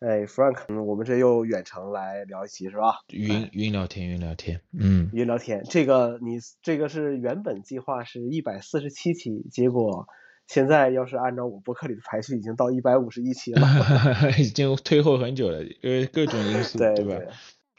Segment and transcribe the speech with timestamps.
[0.00, 3.00] 哎，Frank，嗯，我们这又远程来聊一期是吧？
[3.12, 5.62] 云云聊天，云聊天，嗯，云聊天。
[5.68, 10.06] 这个你这个是原本计划是一百四十七期，结果
[10.46, 13.60] 现在要是按照我博客里的排序，已经到一百五十一期了，
[14.40, 17.20] 已经退后很久了，因为各种因素，对吧？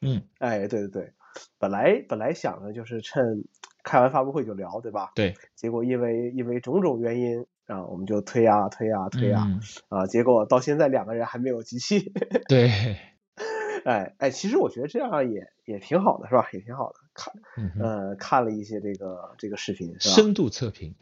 [0.03, 1.13] 嗯，哎，对对对，
[1.57, 3.45] 本来本来想的就是趁
[3.83, 5.11] 开完发布会就聊，对吧？
[5.15, 5.33] 对。
[5.55, 7.47] 结果因为因为种种原因。
[7.67, 9.47] 啊，我们就推啊推啊推啊，
[9.89, 12.11] 啊，结果到现在两个人还没有集齐。
[12.49, 12.69] 对，
[13.85, 16.47] 哎哎，其实我觉得这样也也挺好的，是吧？
[16.53, 16.95] 也挺好的。
[17.13, 17.33] 看，
[17.79, 20.15] 呃，看了一些这个这个视频，是吧？
[20.15, 20.95] 深度测评，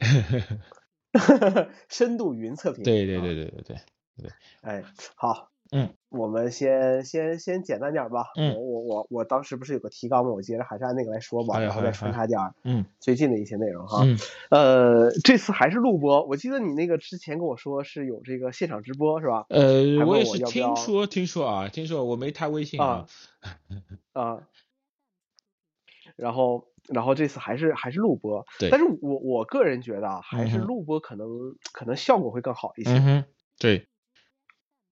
[1.90, 2.84] 深度云测评。
[2.84, 3.78] 对对对对对对
[4.17, 4.31] 对。
[4.62, 4.84] 哎，
[5.16, 5.50] 好。
[5.72, 8.28] 嗯，我们先先先简单点吧。
[8.36, 10.32] 嗯，我我我当时不是有个提纲吗？
[10.32, 14.02] 我接着还是按那个来说吧，然后再穿插点儿嗯最近的一些内容哈。
[14.04, 14.18] 嗯，
[14.50, 16.26] 呃，这次还是录播。
[16.26, 19.45] 我记得你那个之前跟我说是有这个现场直播是吧？
[19.50, 23.06] 呃，我也是听说听说啊，听说我没他微信啊
[24.14, 24.42] 啊。
[26.16, 28.70] 然后然后这次还是还是录播，对。
[28.70, 31.28] 但是我我个人觉得啊还是录播可能
[31.72, 32.89] 可能效果会更好一些。
[32.92, 33.23] 嗯哼，
[33.59, 33.88] 对。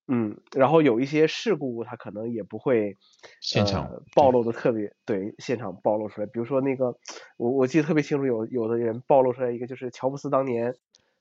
[0.09, 2.97] 嗯，然后有一些事故，它可能也不会
[3.41, 6.27] 现场暴露的特别对，现场暴露出来。
[6.27, 6.97] 比如说那个，
[7.37, 10.75] 我我记得特别清楚，有有的人暴露出来一个，就是乔布斯当年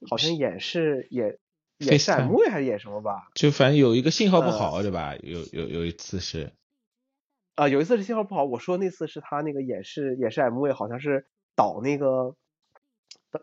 [0.08, 1.38] 好像演示演
[1.78, 3.28] 演示 M V 还是演什么吧？
[3.34, 5.16] 就反正有一个信号不好，对吧？
[5.20, 6.52] 有有有一次是
[7.56, 8.44] 啊，有一次是信号不好。
[8.44, 11.26] 我说那次是他那个演示演示 M V，好像是
[11.56, 12.36] 导那个。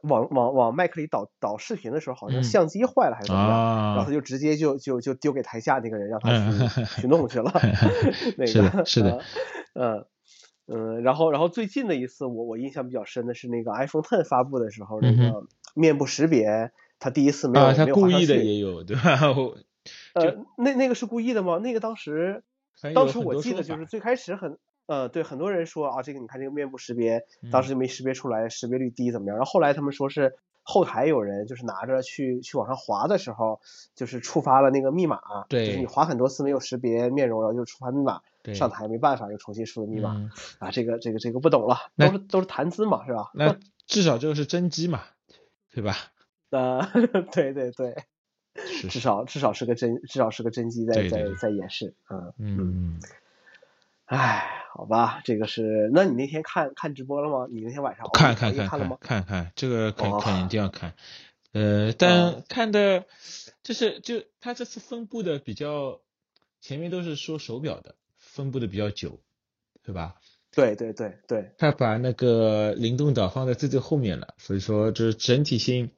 [0.02, 3.50] 往往往麦克里导导视频的时候，好像相机坏了还是怎么样，
[3.96, 6.30] 然后他就直接就就就丢给台下那个人，让他
[6.82, 7.52] 去去弄去了。
[8.38, 9.22] 那个是的，是的，
[9.76, 10.06] 嗯
[10.68, 15.46] 嗯，然后然后最近的一次，我我印象比较深的是那个 iPhone Ten 发布的时候，那个
[15.76, 19.20] 面部识别，他第一次没有没有故意的也有对吧？
[20.16, 21.58] 呃，那那个是故意的吗？
[21.60, 22.44] 那个当时
[22.96, 24.58] 当时我记得就是最开始很。
[24.86, 29.38] 呃，对，很多人说啊，这个你看这个面部识别，当时就没识别出来，识别率低怎么样？
[29.38, 33.62] 然后后来他们说是后台有人就是拿着去去往上滑的时候，
[33.96, 38.22] 就是触发了那个密码，对，就是你滑很多次没有识别面容，然后就触发密码，
[38.54, 40.30] 上台没办法又重新输的密码
[40.60, 43.32] 啊，这个这个这个不懂了，都是都是谈资嘛，是吧？
[43.34, 43.58] 那
[43.88, 45.02] 至少这个是真机嘛，
[45.72, 45.96] 对吧？
[46.52, 46.86] 呃，
[47.32, 47.96] 对对对，
[48.90, 53.00] 至少至少是个真，至少是个真机在在在演示，嗯嗯。
[54.74, 57.48] 唉，好吧，这个是，那你那天看看直播了吗？
[57.52, 58.98] 你那天晚上看看看看了吗？
[59.00, 60.96] 看看，这个肯肯定要看，
[61.52, 63.06] 呃，但看的，
[63.62, 66.02] 就是就他这次分布的比较，
[66.60, 69.20] 前面都是说手表的，分布的比较久，
[69.84, 70.16] 对吧？
[70.52, 71.52] 对对对对。
[71.60, 75.92] 他把那个灵动岛放在最最后面了，所以说就是整体性，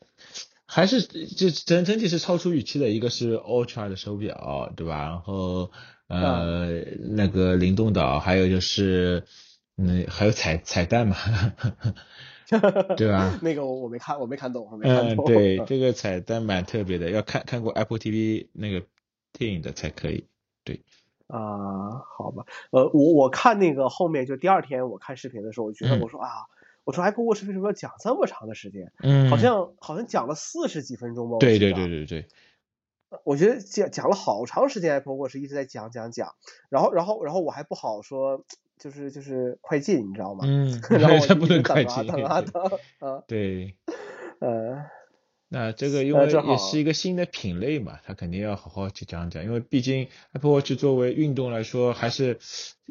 [0.66, 4.98] 还是就整整体是超出预期的，一个是 Ultra 的手表，对吧？
[5.04, 5.72] 然后。
[6.08, 6.82] 呃，
[7.16, 9.24] 那个灵动岛，还有就是，
[9.78, 11.16] 嗯，还有彩彩蛋嘛，
[12.96, 13.38] 对吧？
[13.42, 15.26] 那个我我没看，我没看懂，我没看懂。
[15.26, 18.86] 嗯，对，这个彩蛋蛮特别的，要看看过 Apple TV 那个
[19.34, 20.26] 电影的才可以。
[20.64, 20.82] 对。
[21.28, 26.30] 啊，好吧，呃，我我看那个后面就第二天我看视频的时候，我觉得我说啊，
[26.84, 28.92] 我说 Apple Watch 为什么要讲这么长的时间？
[29.02, 31.38] 嗯，好像好像讲了四十几分钟吧？
[31.40, 32.28] 对对对对对。
[33.24, 36.36] 我觉得讲讲了好长时间，Apple Watch 一直在讲讲讲，
[36.70, 38.44] 然后然后然后我还不好说，
[38.78, 40.44] 就是就是快进，你知道吗？
[40.46, 42.64] 嗯， 然后我 不能快进，等啊等
[43.00, 43.76] 啊，对，
[44.40, 44.84] 呃。
[45.48, 52.40] 那这个因为也是一个新的品类嘛，他肯定要好好去讲讲，因为毕竟 Apple Watch 作为运动来说，还是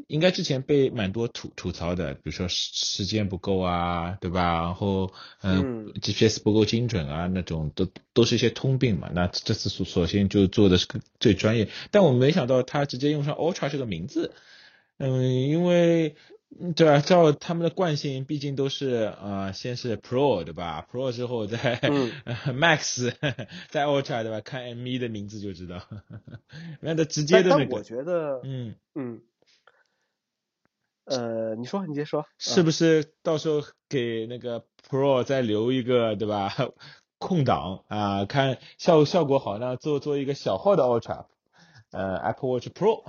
[0.07, 4.63] 应该之前被蛮多吐吐槽的，比如说时时间不够啊，对吧？
[4.63, 9.11] 然后嗯，GPS 不够精准啊，那种都都是一些通病嘛。
[9.13, 14.33] 那这次索索性就做的是个最专业，但我没想到他直接用上 Ultra 这个名字，
[14.99, 16.15] 嗯，因为。
[16.77, 21.81] 对啊，照他们的惯性，毕竟都是呃，先是 Pro 对吧？Pro 之后再
[22.55, 23.13] Max，
[23.71, 24.41] 再 Ultra 对吧？
[24.41, 25.83] 看 M1 的名字就知道，
[26.81, 27.75] 那的直接的那个。
[27.77, 29.21] 我觉得，嗯嗯，
[31.07, 36.53] 呃，你说，你接说，是不是到时候给那个 Pro 再留一个对吧？
[37.19, 41.27] 空档啊，看效效果好呢，做做一个小号的 Ultra，
[41.91, 43.03] 呃，Apple Watch Pro。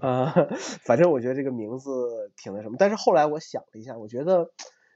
[0.00, 0.32] 啊，
[0.84, 1.90] 反正我觉得这个名字
[2.36, 4.50] 挺那什么，但是后来我想了一下，我觉得，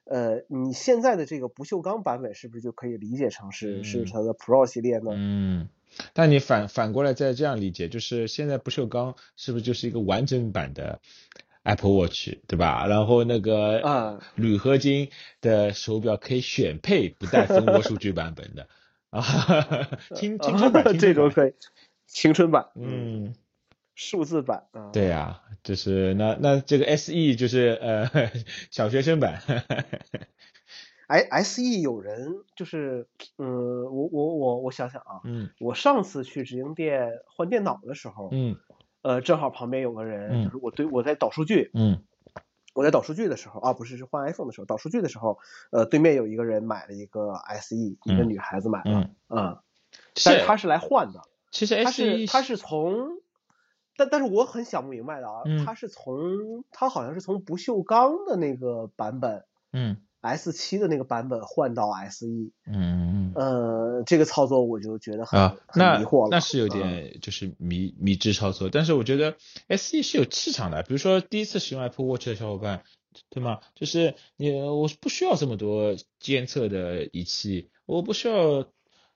[0.05, 5.11] 呃，你现在的这个不锈钢版本是不是就可以理解成是是它的 Pro 系列呢？
[5.15, 5.69] 嗯，
[6.13, 11.01] 但你反反过来再这样理解，就是现在不锈钢是不是就是一个完整版的
[11.63, 12.87] Apple Watch，对吧？
[12.87, 15.11] 然后那个啊，铝合金
[15.41, 18.69] 的手表可以选配不带蜂窝数据版本的
[19.11, 19.23] 啊，
[20.17, 21.53] 青青春版这种可以。
[22.07, 23.35] 青春版，嗯，
[23.97, 24.91] 数字版啊。
[24.93, 28.09] 对呀，就是那那这个 SE 就是呃
[28.71, 29.43] 小学生版。
[31.09, 33.07] 哎，SE 有人就是，
[33.39, 38.57] 嗯，我我我我想想啊，嗯，我上次去直营店换电脑的时候，嗯，
[39.03, 42.03] 呃，正好旁边有个人，就是我对我在导数据，嗯，
[42.75, 45.39] 我在导数据的时候啊，不是是换 iPhone 的时候，导数据的时候，
[45.71, 49.59] 呃，对面有一个人买了一个 SE，一个女孩子买的，嗯，
[50.25, 51.23] 但是他是来换的，
[51.53, 53.21] 其实他是他是从，
[53.97, 59.99] 但但是我很想不明白的啊，它是从它好像是从不锈钢的那个版本，嗯。
[60.23, 62.27] S 七的那个版本换到 SE，
[62.67, 65.39] 嗯呃，这个操作我就觉得很
[65.69, 68.69] 很迷惑了，那是有点就是迷迷之操作。
[68.69, 69.37] 但是我觉得
[69.69, 72.83] SE 是有气场的，比如说第一次使用 Apple Watch 的小伙伴，
[73.31, 73.61] 对吗？
[73.77, 78.67] 就是你我不需要这么多监测的仪器，我不需要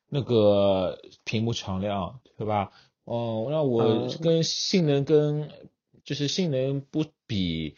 [0.08, 2.70] 那个屏幕常亮，对吧？
[3.10, 5.50] 哦，那我跟性能跟
[6.04, 7.74] 就是性能不比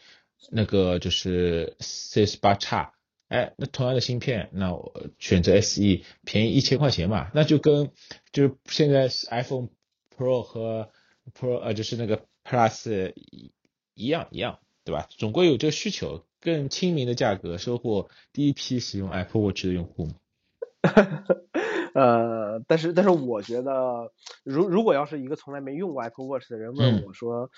[0.50, 2.93] 那个就是 C 十八差。
[3.29, 7.90] 哎，那同样的芯片，那我选择 SE 便宜一千块钱嘛，那就跟
[8.31, 9.70] 就是现在 iPhone
[10.14, 10.90] Pro 和
[11.32, 13.14] Pro 呃就是那个 Plus
[13.94, 15.08] 一样一样，对吧？
[15.17, 20.08] 总归有这个需求，更亲民的价格收获第一批使用 Apple Watch 的用户。
[21.94, 24.12] 呃，但是但是我觉得，
[24.44, 27.50] 如如果要是一个从来没用过 Apple Watch 的人问我说。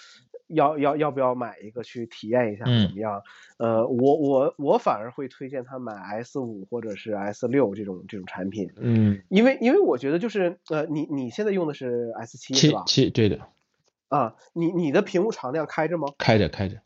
[0.48, 3.22] 要要要不要买一个去体验一下怎么样？
[3.56, 8.70] 呃，我我我反而会推荐他买 S 五或者是 S 六这种这种产品。
[8.76, 12.84] 嗯，因为因为我觉得就是呃，你你现在用的是 S 七是吧？
[12.86, 13.40] 七对的。
[14.08, 16.08] 啊，你你的屏幕常亮开着吗？
[16.18, 16.82] 开着开着，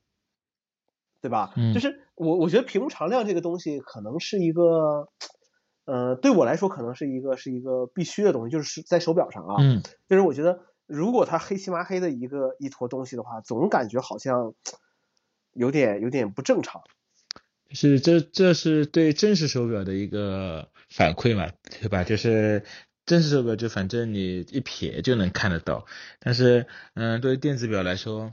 [1.20, 1.52] 对吧？
[1.56, 1.74] 嗯。
[1.74, 5.08] 就是我我觉得屏幕常亮这个东西可能是一个，
[5.88, 9.56] 呃，对我来说可能是一个是一个必须的东西，就是在手表上啊。
[9.58, 9.82] 嗯。
[10.08, 10.60] 就是我觉得。
[10.90, 14.54] 如果它黑漆麻黑的一个一坨东西的话，总感觉好像
[15.52, 16.80] 有点有点不正常。
[17.72, 22.04] 是这这是对正式手表的一个反馈嘛，对吧？
[22.04, 22.64] 就是
[23.04, 25.84] 正式手表就反正你一瞥就能看得到，
[26.20, 28.30] 但是嗯，对于电子表来说，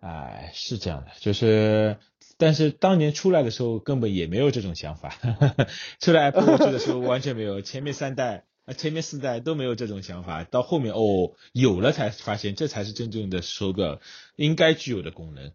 [0.00, 1.96] 哎，是这样的，就是
[2.42, 5.16] 但是当年出来的时候根本也没有这种想法，
[6.00, 8.44] 出来 Apple Watch 的时候完全没有，前面三代。
[8.64, 14.00] 啊，前面四代都没有这种想法，到后面哦有了才发现，这才是真正的手表
[14.36, 15.50] 应该具有的功能，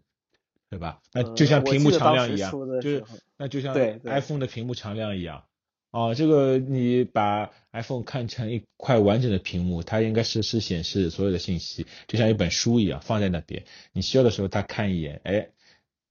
[0.69, 0.99] 对吧？
[1.13, 2.51] 那就像屏幕常亮一样，
[2.81, 3.05] 就是
[3.37, 3.73] 那就像
[4.03, 5.45] iPhone 的屏幕常亮一样。
[5.91, 13.63] 哦，这个你把 iPhone 看成一块完整的屏幕，它应该是是显示所有的信息，就像一本书一样放在那边，
[13.93, 15.47] 你需要的时候它看一眼，哎。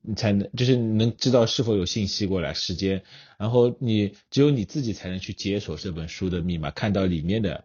[0.06, 3.02] 你才能就是能知道是否有信息过来，时间，
[3.38, 7.64] 然后你只有你自己才能去解锁这本书的密码，看到里面的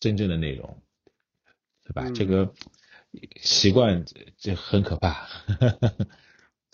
[0.00, 0.78] 真正的内容，
[1.84, 2.10] 对吧？
[2.14, 2.52] 这个
[3.40, 4.04] 习惯
[4.38, 5.28] 这很可怕。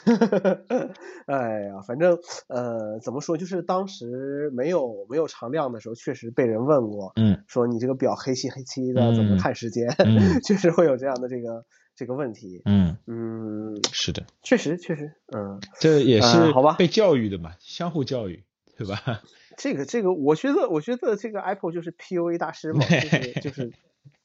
[1.26, 2.18] 哎呀，反正
[2.48, 9.88] 呃，怎么说，就是当时没有没有常亮的时候，确实被人问过，嗯，说你这个表黑漆黑漆的，怎么看时间？
[10.46, 11.66] 确实会有这样的这个。
[12.00, 18.42] 这个问题，嗯嗯，是的，确实确实，嗯，这也是好吧，被教育的嘛，相互教育，
[18.74, 19.20] 对吧？
[19.58, 23.70] 这个这个，我觉得我觉得这个 Apple 就是 PUA 大师嘛，就是 就是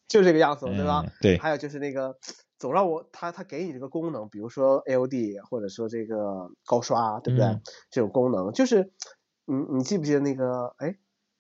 [0.08, 1.04] 就这个样子，对吧？
[1.20, 1.38] 对。
[1.38, 2.18] 还有就是那个
[2.58, 7.60] 总让我他他给你这个功能，比如说 AOD 或者说这个高刷，对不对？
[7.92, 8.94] 这种功能就是，
[9.44, 10.74] 你你记不记得那个？
[10.78, 10.96] 哎。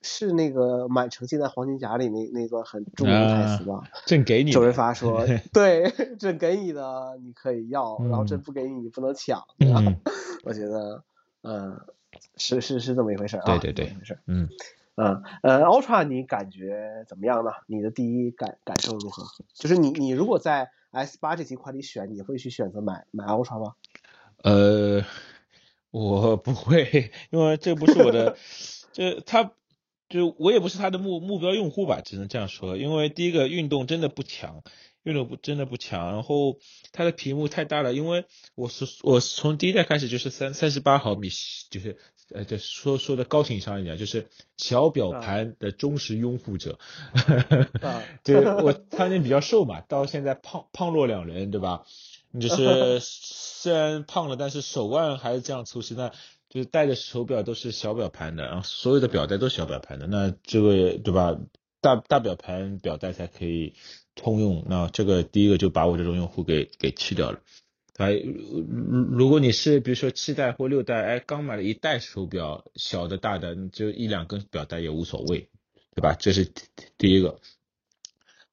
[0.06, 3.82] 是那个满城尽带黄金甲里那那段很著名的台词吧？
[4.06, 9.98] 朕给你，周润发说： “对，朕给你的你可以要，然后朕不给你你不能抢。”嗯，
[10.46, 11.04] 我觉得，
[11.42, 11.82] 嗯，
[12.38, 13.44] 是是是这么一回事啊。
[13.46, 14.20] 对对对，没事。
[14.28, 14.48] 嗯
[14.98, 17.52] 嗯呃，Ultra 你感觉怎么样呢？
[17.68, 19.24] 你的第一感感受如何？
[19.54, 23.74] 就是你你如果在 S 八这几款里选，你会去选择买买 Ultra 吗？
[24.44, 25.04] 呃，
[25.92, 28.38] 我不会，因为这不是我的，
[28.94, 29.52] 这它。
[30.08, 32.78] 就我也不是他的目目标用户吧，只能这样说。
[32.78, 34.64] 因为第一个运动真的不强，
[35.04, 36.12] 运动不真的不强。
[36.12, 36.58] 然后
[36.92, 41.30] 它的屏幕太大了，因为我是我从第一代开始就是三三十八毫米，
[41.72, 41.98] 就是
[42.34, 46.78] 呃，就说说的高情商一点，就是小表盘的忠实拥护者。
[48.24, 51.84] 就我当年比较瘦嘛，到现在胖胖若两人，对吧？
[52.40, 56.12] 就是 虽然胖了，但是手腕还是这样粗细那。
[56.56, 61.38] 就是戴的手表都是小表盘的，然后所有的表带都是小表盘的，那这个对吧？
[61.82, 63.74] 大大表盘表带才可以
[64.16, 64.64] 通用。
[64.70, 67.42] 那这个第一个就把我这种用户给给去掉了。
[67.98, 75.50] 哎，如如果你是比如说七代或六代，哎，刚买了一代手表，小的大的就一两根表带也无所谓，
[75.94, 76.16] 对吧？
[76.18, 76.50] 这是
[76.98, 77.42] 第一个。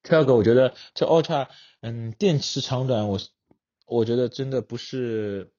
[0.03, 1.47] 第二个，我觉得这 Ultra，
[1.81, 3.21] 嗯，电池长短，我
[3.87, 5.53] 我觉得真的不是，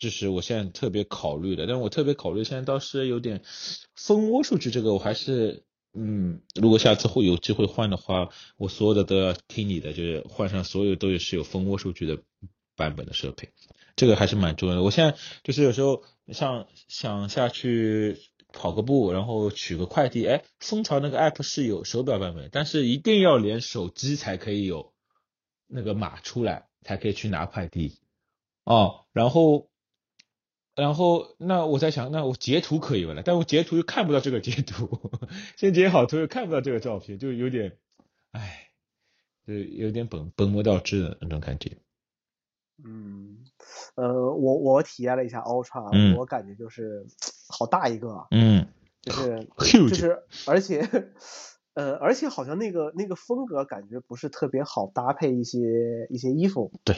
[0.00, 1.68] 就是我现在特别考虑的。
[1.68, 3.42] 但是我特别考虑现在倒是有点
[3.94, 12.18] 蜂窝数据，这个我还是，嗯，如果下次会有机会换的话，我所有的都要听你的，就是换上所有都是有蜂窝数据的
[12.74, 13.50] 版本的设备，
[13.94, 14.82] 这个还是蛮重要的。
[14.82, 16.02] 我现在就是有时候
[16.32, 18.18] 像想下去。
[18.52, 20.26] 跑个步，然后取个快递。
[20.26, 24.92] 哎，蜂巢那个 app 是有手表版本，但是一定要连手机才可以有
[25.68, 28.00] 那个码出来，才可以去拿快递。
[28.64, 29.69] 哦，然后，
[30.80, 34.88] 然后那我在想，那我截图可以了，但我截图又看不到这个截图，
[35.58, 37.76] 先截好图又看不到这个照片，就有点，
[38.32, 38.70] 唉，
[39.46, 41.76] 就有点本本末倒置的那种感觉。
[42.82, 43.44] 嗯，
[43.96, 47.06] 呃，我我体验了一下 Ultra，我感觉就是
[47.46, 48.66] 好大一个，嗯，
[49.02, 49.48] 就是
[49.86, 50.80] 就是，而且
[51.74, 55.58] 呃，而且好像那个那个风格感觉不是特别好搭配一些
[56.08, 56.96] 一些衣服，对。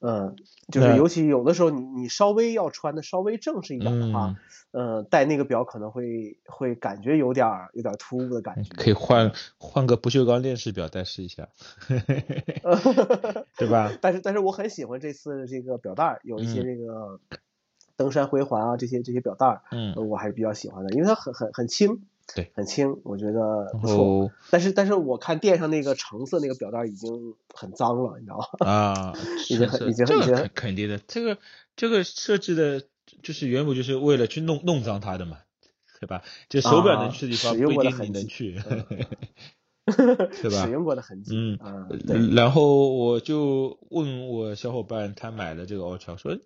[0.00, 0.36] 嗯，
[0.70, 4.36] 就是尤其有的时候，你你稍微要穿的稍微正式一点的话，
[4.72, 8.74] 嗯，戴那个表可能会会感觉有点有点突兀的感觉。
[8.76, 11.48] 可以换换个不锈钢链式表带试一下，
[13.56, 13.90] 对吧？
[14.00, 17.18] 但是但是我很喜欢这次这个表带，有一些这个
[17.96, 22.02] 登山回环啊这些这些表带，嗯，我还是比较喜欢的，因为它很很很轻。
[22.34, 24.30] 对，很轻，我觉得不错。
[24.50, 28.66] 但是，但是我看店上那个橙色那个表带已经很脏了，你知道吗？
[28.66, 29.14] 啊，
[29.48, 30.98] 已经很，已经已经肯定的。
[31.06, 31.38] 这个
[31.76, 32.82] 这个设置的，
[33.22, 35.38] 就是原本就是为了去弄弄脏它的嘛，
[36.00, 36.22] 对吧？
[36.48, 38.60] 就手表能去的地方不一定你能去，
[39.86, 40.64] 对吧？
[40.66, 41.58] 使用过的痕迹。
[41.60, 46.36] 嗯，然后我就问我小伙伴，他买了这个 Ultra，说。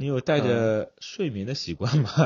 [0.00, 2.08] 你有带着睡眠的习惯吗？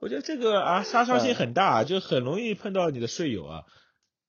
[0.00, 3.62] 我觉得这个啊杀伤性很大，就很容易碰到你的睡友啊，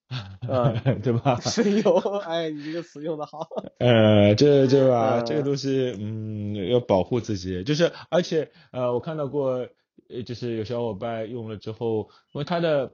[1.02, 1.40] 对吧？
[1.42, 3.48] 睡友，哎，你这个词用的好。
[3.80, 9.68] 呃，这这吧，这个东西，嗯，要保护自己，就是而且呃，我看到过，
[10.10, 12.94] 呃，就是有小伙伴用了之后，因为他的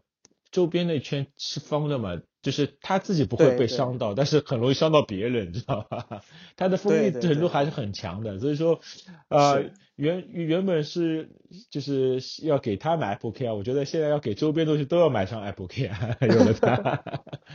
[0.50, 2.22] 周边那圈是方的嘛。
[2.42, 6.22] 就是他自己不会被伤到，但是很容易伤到别人，知道吧？
[6.56, 8.80] 它的封闭程度还是很强的，所以说，
[9.28, 11.32] 呃，原原本是
[11.70, 15.92] 就是要给他买 Apple Care，我觉得现在要给周边东西都要买上 Apple Care，
[16.26, 17.04] 有了它，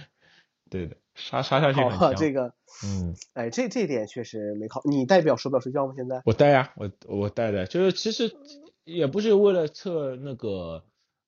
[0.70, 2.14] 对的，杀杀下去很强。
[2.16, 2.52] 这个，
[2.84, 4.82] 嗯，哎，这这点确实没考。
[4.84, 5.94] 你戴表手表睡觉吗？
[5.96, 6.20] 现在？
[6.26, 8.36] 我戴呀，我我戴的，就是其实
[8.84, 10.84] 也不是为了测那个。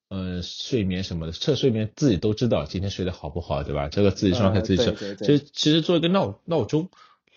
[0.09, 3.89] 嗯，睡眠什么的，测睡眠自己都知道今天睡得好不好，对吧？
[3.89, 4.93] 这个自己状态自己测。
[5.17, 6.91] 其实其实做一个闹闹钟，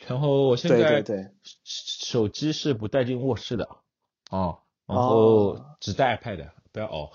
[0.08, 1.04] 然后我现在
[1.66, 3.68] 手机是不带进卧室的，
[4.30, 7.12] 哦，然后只带 iPad，不要熬。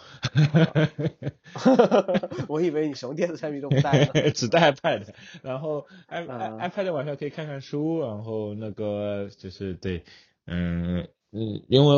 [2.48, 4.06] 我以为你什么电子产品都不带。
[4.34, 5.06] 只带 iPad，
[5.42, 10.04] 然后 i iPad 晚上可以看看书，然后那个就是对，
[10.46, 11.06] 嗯。
[11.36, 11.96] 嗯，因为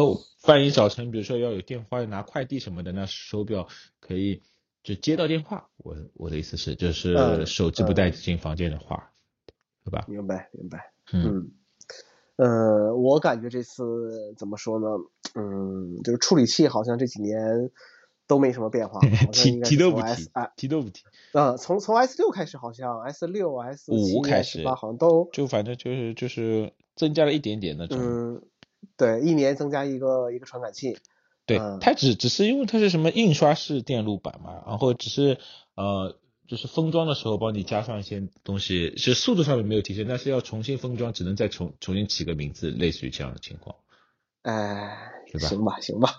[0.48, 3.68] 万一早晨，比如说要有电话要拿快递什么的，那手表
[4.00, 4.40] 可以
[4.82, 5.68] 就接到电话。
[5.76, 9.12] 我我的意思是，就是手机不带进房间的话，
[9.84, 10.06] 对吧？
[10.08, 10.90] 明白，明白。
[11.12, 11.50] 嗯，
[12.36, 14.86] 呃，我感觉这次怎么说呢？
[15.34, 17.70] 嗯，就是处理器好像这几年
[18.26, 19.00] 都没什么变化，
[19.32, 21.04] 提提都不提，提都不提。
[21.32, 27.98] 嗯，从从 S 六开始，好像 S 六、S 五开始吧，好像都就反正就是就是增加了一点点那种。
[28.00, 28.42] 嗯。
[28.96, 30.98] 对，一年增加一个一个传感器。
[31.44, 35.38] 对，它只只是因为它是什么印刷式电路板嘛，然后只是
[35.76, 43.76] 呃，就是封装的时候帮你加上一些东西，其实速度上面没有提升，但是要重新封装，只能再重重新起个名字，类似于这样的情况。
[44.42, 46.10] 哎，行吧，行吧，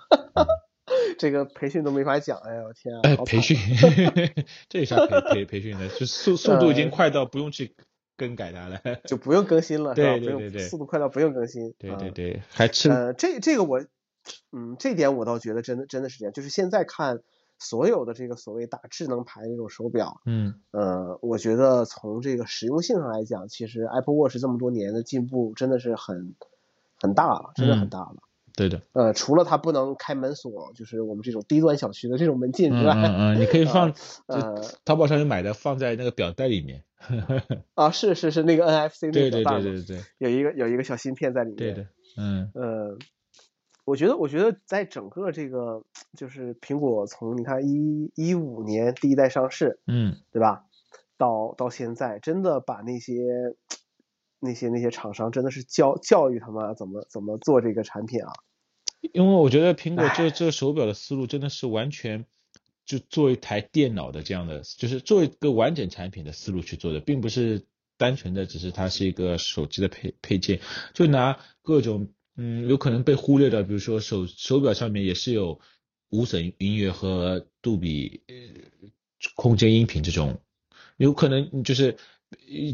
[1.19, 3.01] 这个培训都没法讲，哎呀，我天啊！
[3.03, 3.57] 哎，培训，
[4.69, 5.89] 这有啥培培培训的？
[5.89, 7.75] 就速速度已经快到不用去。
[8.17, 9.93] 更改它了， 就不用更新了？
[9.93, 11.73] 对对对，速度快到不用更新。
[11.77, 12.89] 对对对，还吃。
[12.89, 13.79] 呃，这这个我，
[14.51, 16.33] 嗯，这点我倒觉得真的真的是这样。
[16.33, 17.21] 就是现在看
[17.59, 26.35] 所有的这个所谓打智能牌这种手表，嗯，呃，我觉得从这个实用性上来讲，其实 Apple Watch 这么多年的进步真的是很
[26.99, 28.15] 很大了，真的很大了。
[28.55, 33.93] 对的，呃，除了它不能开门锁，就是我们这种低端小区的这种门禁之外，嗯嗯，你可以 放，
[34.25, 36.83] 呃，淘宝上有买的，放在那个表带里面。
[37.75, 41.57] 啊，是是是，那个 NFC 那个对对对对对，有一个有一个小芯片在里面。
[41.57, 41.87] 对的，
[42.17, 42.97] 嗯呃，
[43.85, 45.83] 我觉得我觉得在整个这个
[46.17, 50.65] 就是苹果从你看一一五年第一代上市，嗯，对吧？
[51.17, 53.13] 到到现在，真的把那些
[54.39, 58.31] 那些那些厂商真的是教教育他们怎么怎么做这个产品啊。
[59.13, 62.25] 因为我觉得苹果这这手表的思路真的是完全
[62.87, 67.67] 就做一台电脑的这样的，就是做一个完整产品的思路去做的，并不是
[67.97, 70.59] 单纯的只是它是一个手机的配配件。
[70.95, 75.59] 就拿各种嗯有可能被忽略的，比如说手手表上面也是有
[76.09, 78.21] 无损音乐和杜比
[79.35, 80.41] 空间音频这种，
[80.97, 81.97] 有可能就是。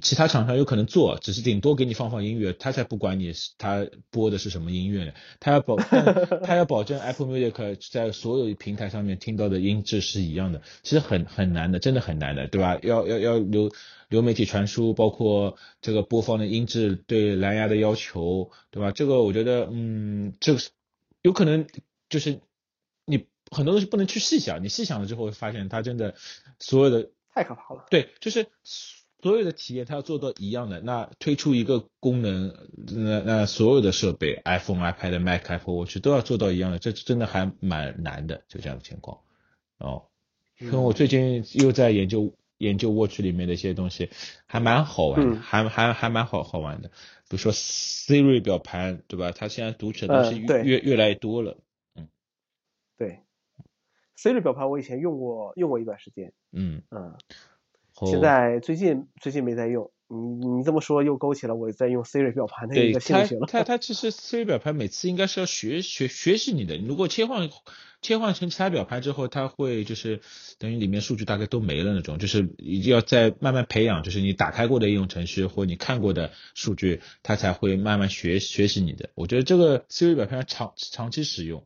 [0.01, 5.13] 其他厂商有可能做，只是顶多给你放放音乐，他才不管你是他播的是什么音乐呢？
[5.39, 5.75] 他要保
[6.43, 12.79] 他要保证 Apple Music 在所有平台上面听到的音质是一样的，其实很很难的，真的很难的，对吧？
[12.81, 13.71] 要要要流
[14.09, 18.91] 流媒体传输，包括这个播放的音质对蓝牙的要求，对吧？
[18.91, 20.59] 这个我觉得，嗯，这个
[21.21, 21.67] 有可能
[22.09, 22.41] 就是
[23.05, 26.15] 你很多东西不能去细想，你细想了之后会发现它真的
[26.59, 27.85] 所有的太可怕了。
[27.91, 28.47] 对，就是。
[29.23, 32.53] 所有的体验它要做到一样的，那推出一个功能，
[32.93, 39.21] 那那所有的设备，iPhone、iPad、Mac、Apple Watch 都要做到一样的，这真的还蛮难的，就这样的情况。
[39.77, 40.07] 哦，
[40.59, 44.09] 因为我最近又在研究研究 Watch 里面的一些东西，
[44.45, 46.89] 还蛮好玩，还还还蛮好好玩的。
[47.29, 49.31] 比如说 Siri 表盘，对吧？
[49.31, 51.57] 它现在读取的东西越越来越多了。
[51.95, 52.09] 嗯，
[52.97, 53.21] 对
[54.17, 56.33] ，Siri 表盘我以前用过用过一段时间。
[56.51, 57.15] 嗯嗯。
[58.07, 63.47] 现在最近最近没在用，你你这么说又勾起了我在用 Siri 表盘的一个兴趣了。
[63.47, 67.49] 它它 它其实 Siri 表盘每次应该是要学学学习你的，如果切换
[68.01, 70.19] 切换成其他表盘之后，它会就是
[70.57, 72.49] 等于里面数据大概都没了那种，就是
[72.85, 79.09] 要再慢慢培养，就是你打开过的应用程序或你看过的数据，它才会慢慢学学习你的。
[79.15, 81.65] 我觉得这个 Siri 表盘长长期使用，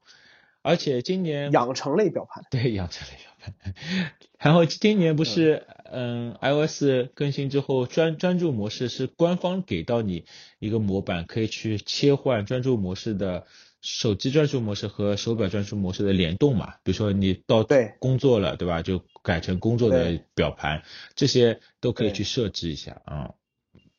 [0.67, 5.65] 而且今年养成类表盘，对养成类表盘，然后今年不是。
[5.89, 6.83] 嗯，iOS
[7.13, 10.25] 更新之后，专专注模式是官方给到你
[10.59, 13.47] 一个模板，可以去切换专注模式的
[13.81, 16.73] 手机专注模式和手表专注模式的联动嘛？
[16.83, 18.81] 比如说你到对工作了，对吧？
[18.81, 20.83] 就改成工作的表盘，
[21.15, 23.31] 这些都可以去设置一下啊，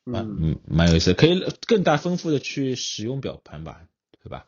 [0.05, 3.81] 蛮嗯蛮有意思，可以更大丰富的去使用表盘吧，
[4.23, 4.45] 对吧？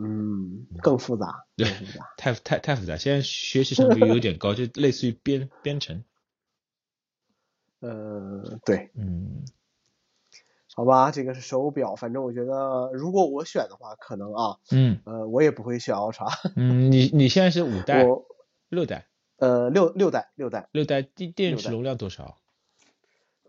[0.00, 1.66] 嗯，更复杂，对，
[2.16, 6.04] 太太太复杂，现在学习成本有点高，就类似于编编程。
[7.80, 9.44] 呃，对，嗯，
[10.74, 16.28] 好吧，这个是手表，反正我觉得，如果我选的话，可能啊，嗯，呃，我也不会选 Ultra。
[16.56, 18.04] 嗯，你你现在是五代，
[18.68, 19.06] 六代，
[19.36, 22.38] 呃，六六代，六代，六代电电池容量多少？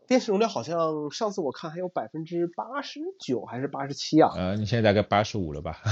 [0.10, 4.32] 电池容量好像上次我看还有百分之八十九还是八十七啊？
[4.36, 5.84] 呃，你现在大概八十五了吧？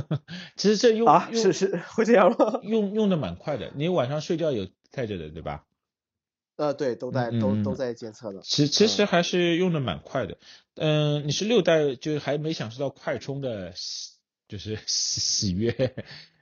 [0.56, 2.58] 其实这用啊，是是会这样吗？
[2.64, 5.66] 用用的蛮快的，你晚上睡觉有带着的对吧？
[6.56, 8.40] 呃，对，都在都都在监测的。
[8.42, 10.38] 其其实还是用的蛮快的。
[10.76, 14.14] 嗯，你是六代，就还没享受到快充的喜，
[14.48, 15.20] 就是喜
[15.52, 15.94] 喜悦。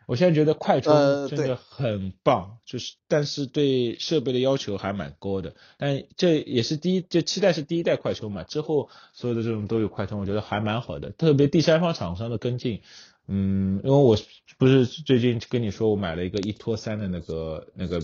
[0.07, 5.55] 我现在觉得快充真的很棒，就是但是对设备的要求还蛮高的。
[5.79, 11.11] 但这也是第一，就期待是第一代快充嘛，之后所有的这种都有快充，我觉得还蛮好的。
[11.11, 12.83] 特别第三方厂商的跟进，
[13.29, 14.17] 嗯，因为我
[14.59, 18.01] 不是最近跟你说我买了一个一拖三的那个那个。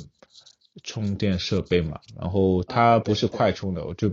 [0.85, 4.09] 充电设备嘛，然后它不是快充的，我就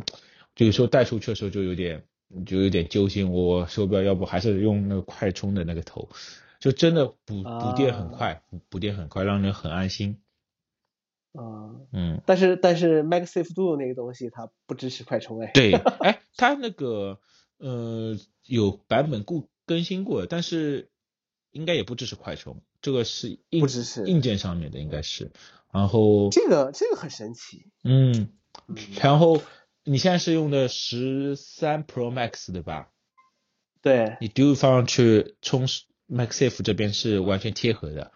[0.56, 2.04] 就有时候带出去的时候就有点
[2.47, 3.32] 就有点揪心。
[3.32, 6.10] 我手表要不还是用那个快充的那个头，
[6.60, 10.22] 就真的补补电很快，补补电很快，让人很安心。
[11.34, 15.52] 啊，嗯，但是但是 MagSafe Duo 那个东西它不支持快充哎。
[15.54, 17.20] 对， 哎，它那个
[17.58, 20.89] 呃有版本固更新过，但是
[21.52, 25.32] 应该也不支持快充，这个是硬不支持硬件上面的应该是。
[25.72, 28.30] 然后这个这个很神奇，嗯，
[29.00, 29.41] 然后
[29.84, 32.89] 你现在是用的十三 Pro Max 对吧？
[33.82, 35.67] 对，你丢放上去充
[36.10, 38.12] MagSafe 这边是完全贴合的，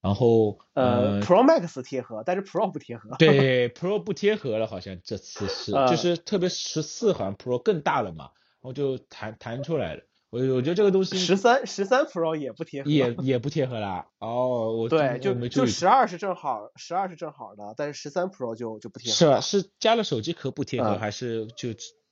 [0.00, 3.16] 然后呃 Pro Max 贴合，但是 Pro 不贴合。
[3.18, 10.02] 对，Pro 不贴合了，好像这次是，就是特别十四好像 Pro 更大了嘛，然后就弹弹出来了。
[10.28, 14.08] 我我觉得这个东西十三十三 Pro 也不贴合，也也不贴合啦。
[14.18, 19.16] 哦，我对，就就十二是正好，十二是正好的，但是十三 Pro 就就不贴合。
[19.16, 19.40] 是吧？
[19.40, 21.68] 是加了手机壳不贴合，还是就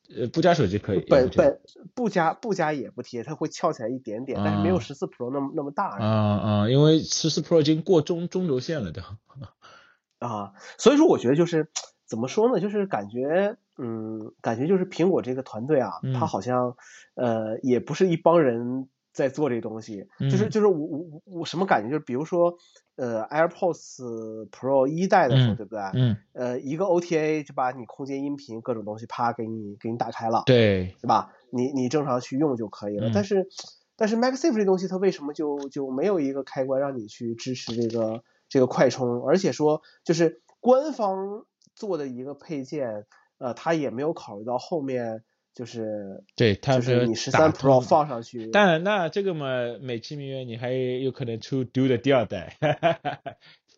[0.09, 1.01] 呃不加手机可以？
[1.09, 1.61] 本本
[1.95, 5.97] 不加不加也不贴，它会翘起来一点点，但是没有十四 Pro 那么那么大。
[5.99, 9.03] 啊啊，因为十四 Pro 已经过中中轴线了的。
[10.19, 11.69] 啊，所以说我觉得就是
[12.07, 12.61] 怎么说呢？
[12.61, 13.57] 就是感觉。
[13.77, 16.77] 嗯，感觉就是苹果这个团队啊，他好像
[17.17, 21.89] 呃也不是一帮人在做这东西，就是就是我我我什么感觉？
[21.89, 22.59] 就是比如说
[22.97, 25.81] 呃 AirPods Pro 一代的时候，对不对？
[25.95, 26.17] 嗯。
[26.35, 31.33] 呃，一个 OTA 就把你空间音频各种东西啪给你给你打开了，对，对吧？
[31.51, 33.11] 你你正常去用就可以了。
[33.15, 33.47] 但是
[33.97, 38.23] 但是 MagSafe 这东西它为什么就就没有一个开关让你去支持这个？
[38.47, 43.07] 这个快充，而且说就是官方做的一个配件，
[43.39, 45.25] 呃，它也没有考虑到后面
[45.55, 49.47] 就是对，它是你十三 Pro 放上去，但那这个嘛，
[49.81, 52.57] 美其名曰你还有可能出 Do 的第二代，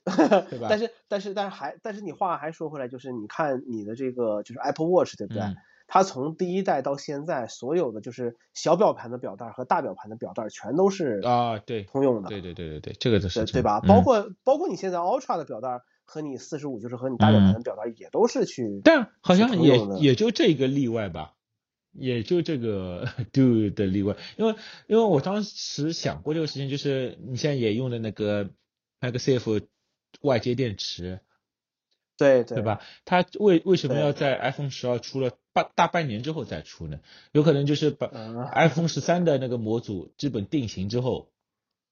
[0.03, 0.67] 对吧？
[0.71, 5.43] 但是但是但是还但是你话还说回来，就是你看你的这个就是 Apple Watch 对不对？
[5.89, 12.29] 它从第一代到现在，所有的就是小表盘的表带和大表盘的表带全都是啊，对，通用的。
[12.29, 13.81] 对对对对对，这个就是对吧？
[13.81, 21.35] 包括包括你现在 Ultra 的表带和你四十五，就是和你大表盘的表带也都是去，但好像也也就这一个例外吧，
[21.99, 24.55] 也就这个 Do 的例外，因为
[24.87, 28.51] 因为我当时想过这个事情，就是你现在也用的那个
[29.01, 29.67] MagSafe
[30.21, 31.21] 外接电池。
[32.19, 32.81] 对对吧？
[33.05, 37.01] 它为为什么要在 iPhone 十二出了半大半年之后再出呢？
[37.33, 38.07] 有可能就是把
[38.55, 41.29] iPhone 十三的那个模组基本定型之后，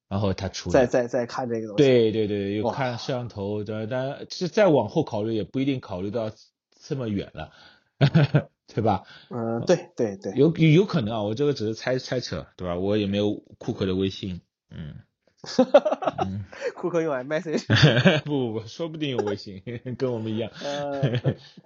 [0.09, 0.71] 然后它出。
[0.71, 1.85] 再再再看这个东西。
[1.85, 6.33] 对对对，有看摄像头的，但是再往后考虑也不一定考虑到
[6.81, 7.53] 这么远了，
[8.75, 9.03] 对吧？
[9.31, 10.33] 嗯，对对对。
[10.35, 12.77] 有有可能啊，我这个只是猜猜测，对吧？
[12.77, 14.97] 我也没有库克的微信，嗯。
[16.75, 17.67] 库克用 iMessage，
[18.25, 19.63] 不不不，说不定有微信，
[19.99, 20.51] 跟我们一样，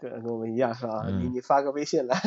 [0.01, 1.07] 跟跟我们一样是吧？
[1.09, 2.21] 你你发个微信来，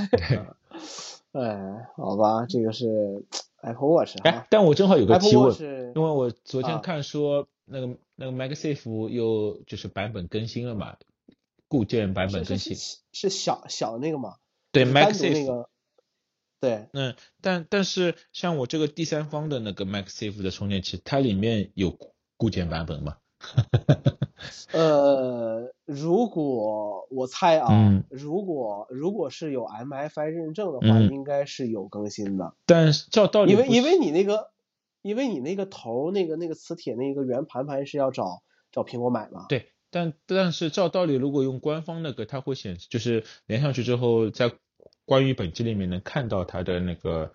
[1.33, 3.25] 哎，好吧，这个是
[3.61, 5.53] Apple Watch，哎，但我正好有个提问，
[5.93, 10.95] 因为我昨天看说那个那个 MagSafe 又就是版本更新了嘛，
[11.71, 12.75] 固件版本更新，
[13.13, 14.35] 是小小那个嘛？
[14.73, 15.69] 对，MagSafe 那个。
[16.59, 21.97] 对，嗯，但但是像我这个第三方的那个 MaxSafe 的充电器，它里面有
[22.35, 23.15] 固件版本吗？
[24.73, 32.53] 呃，如果我猜啊，如果如果是有 MFI 认证的话，应该是有更新的。
[32.65, 34.51] 但是照道理，因为因为你那个，
[35.01, 39.45] 因为你那个头那个那个磁铁那个圆盘盘是要找找苹果买嘛？
[39.49, 44.51] 对，但但是照道理，如果用官方那个，它会显示就是连上去之后在。
[45.03, 47.33] 关于本机里面能看到它的那个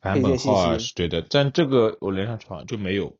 [0.00, 3.16] 版本号啊，是对的，但这个我连上去好像就没有，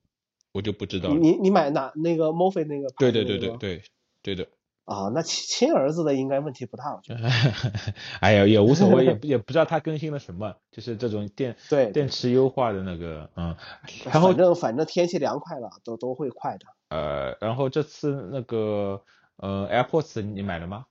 [0.53, 1.15] 我就不知道。
[1.15, 2.89] 你你买哪那个 m o f i 那个？
[2.99, 3.83] 对对对对对
[4.21, 4.47] 对的。
[4.85, 7.31] 啊，那亲亲儿子的应该问题不大，我觉得。
[8.21, 13.57] 哎呀，也无所谓，也也不知道他更新了什么，就是这种电对电池优化的那个，嗯。
[14.05, 16.67] 然后反正反正天气凉快了，都都会快的。
[16.93, 19.03] 呃，然后这次那个
[19.37, 20.85] 呃 AirPods 你买了吗？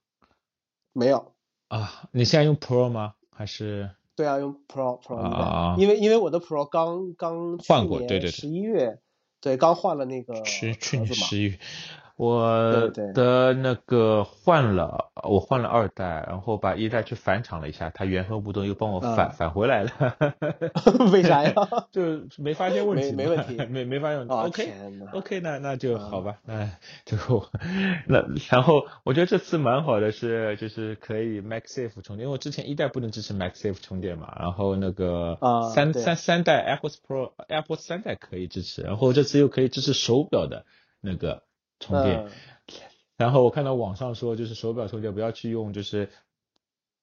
[0.93, 1.33] 没有。
[1.67, 3.13] 啊，你现在用 Pro 吗？
[3.31, 3.91] 还是？
[4.15, 8.99] 对啊，用 Pro Pro 啊，因为因为我的 Pro 刚刚换过，对对对，十一月，
[9.39, 11.59] 对，刚换了那个去去年十一月。
[12.21, 19.91] 我的那个换了，我换了二代，然后把一代去返厂了一下，它原封不动又帮我返返回来了。
[21.11, 21.51] 为啥呀？
[21.91, 24.33] 就没发现问题，没没问题，没没发现问题。
[24.35, 24.71] OK
[25.13, 27.17] OK，那那就好吧，哎，就
[28.05, 35.39] 那然后我觉得这次蛮好的是，就是可以 MagSafe 充电，因为之前一代不能支持 MagSafe 充电嘛，然后那个
[35.73, 40.65] 三三三代 AirPods Pro AirPods 三代可以支持，然后这次又可以支持手表的
[41.01, 41.41] 那个。
[41.81, 42.25] 充电，
[43.17, 46.09] 然后我看到网上说，就是手表充电不要去用，就是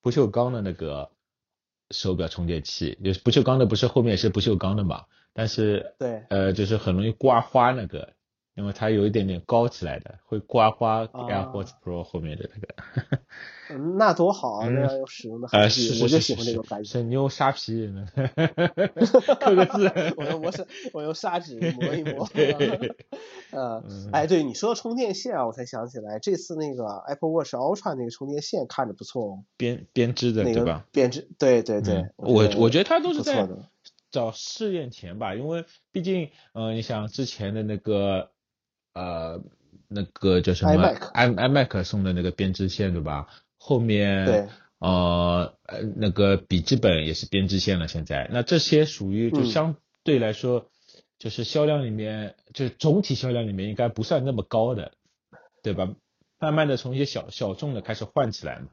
[0.01, 1.11] 不锈钢的那个
[1.91, 5.05] 手表充电器，就是不锈钢的，不是后面是不锈钢的嘛？
[5.35, 8.15] 但是对，呃，就是很容易刮花那个。
[8.59, 13.19] 因为它有一点点高起来的，会刮花 AirPods Pro 后面的那个。
[13.71, 14.69] 嗯，那多好啊！
[14.69, 17.01] 那样有使用的痕迹，我就喜欢这种感觉。
[17.03, 17.89] 你用沙皮，
[19.39, 19.93] 刻个字。
[20.17, 22.29] 我用我是我用砂纸 磨一磨。
[23.53, 30.85] 呃， 哎，对你说到充电线啊，我才想起来，这次那个 Apple Watch Ultra 那个充电线看着不错哦，编编织的对吧？
[30.91, 32.09] 编织，对对对。
[32.17, 33.47] 我我觉得它都是在
[34.11, 38.31] 找试验田吧，因为毕竟，嗯，你想之前的那个。
[38.93, 39.43] 呃，
[39.89, 40.83] 那个叫什么
[41.15, 43.29] ？i iMac 送的那个编织线对吧？
[43.57, 44.49] 后面对，
[44.79, 47.89] 呃呃，那个笔记本也是编织线了。
[47.89, 50.71] 现在，那这些属于就相对来说，
[51.19, 54.93] 就是销量里面，就是总体销量里面应该不算那么高的，
[55.63, 55.89] 对吧？
[56.39, 58.69] 慢慢的从一些小小众的开始换起来嘛，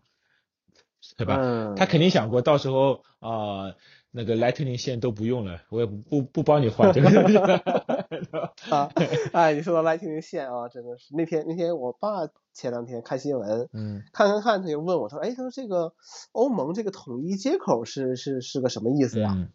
[1.18, 1.74] 对吧？
[1.76, 3.76] 他肯定想过到时候啊。
[4.16, 7.10] 那个 Lightning 线都不用了，我也不不不帮你换这个。
[8.72, 8.90] 啊，
[9.34, 15.94] 哎，你说到 Lightning 线啊，真的是那天那天我爸前两天看新闻，嗯，看看看，他就问我，他说，哎，他说这个
[16.32, 19.50] 欧盟这个统一接口是是是个什么意思呀？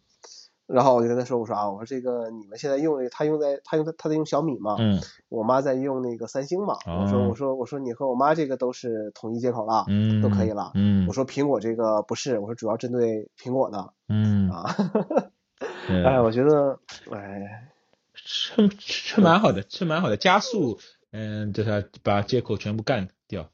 [0.73, 6.77] 然后我就跟他说：“我说啊，我说这个你们现在用的，他用在他用他他在用小米嘛，嗯，我妈在用那个三星嘛。
[6.85, 11.07] 我说我说我说你和我妈这个都是统一接口了，嗯，都可以了，嗯。
[11.07, 14.75] 我说苹果这个不是，我说主要针对苹果的，嗯啊，
[16.05, 16.79] 哎，我觉得，
[17.11, 17.71] 哎，
[18.13, 20.79] 这这蛮好的，这蛮好的，加速
[21.11, 23.49] 嗯，叫它把接口全部干掉。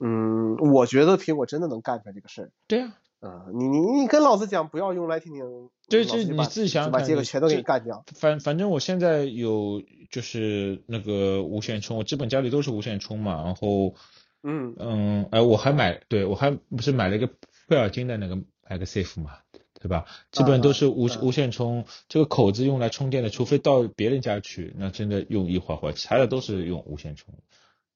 [0.00, 2.50] 嗯，我觉得苹果真的能干出来这个事儿。
[2.68, 2.88] 对
[3.20, 8.04] 呀，嗯，你你你跟老子讲不要用 Lightning，对，就你自己想把这个全都给干掉。
[8.14, 13.42] 反反正我现在有就是那个无线充，我基本家里都是无线充嘛。
[13.44, 13.94] 然后，
[14.42, 17.28] 嗯嗯，哎，我还买，对我还不是买了一个
[17.66, 18.36] 贝尔金的那个
[18.68, 19.38] MagSafe 嘛，
[19.80, 20.06] 对吧？
[20.30, 27.34] 基本都是无无线充，这个口子用来充电的，除非到别人家去，那真的用一会儿会，其他的都是用无线充。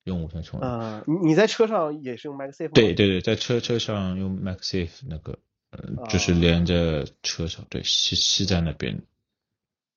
[0.05, 2.73] 用无线充啊，你你在车上也是用 MagSafe 吗？
[2.75, 5.39] 对对对，在车车上用 MagSafe 那个，
[5.71, 9.03] 呃，就是连着车上，对，是是在那边。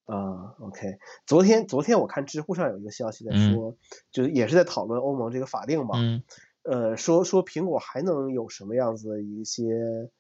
[0.05, 3.75] 啊，OK，昨天昨天我看知乎上有一个消息在说，
[4.11, 6.21] 就是也是在讨论欧盟这个法令嘛，嗯，
[6.61, 9.63] 呃，说说苹果还能有什么样子的一些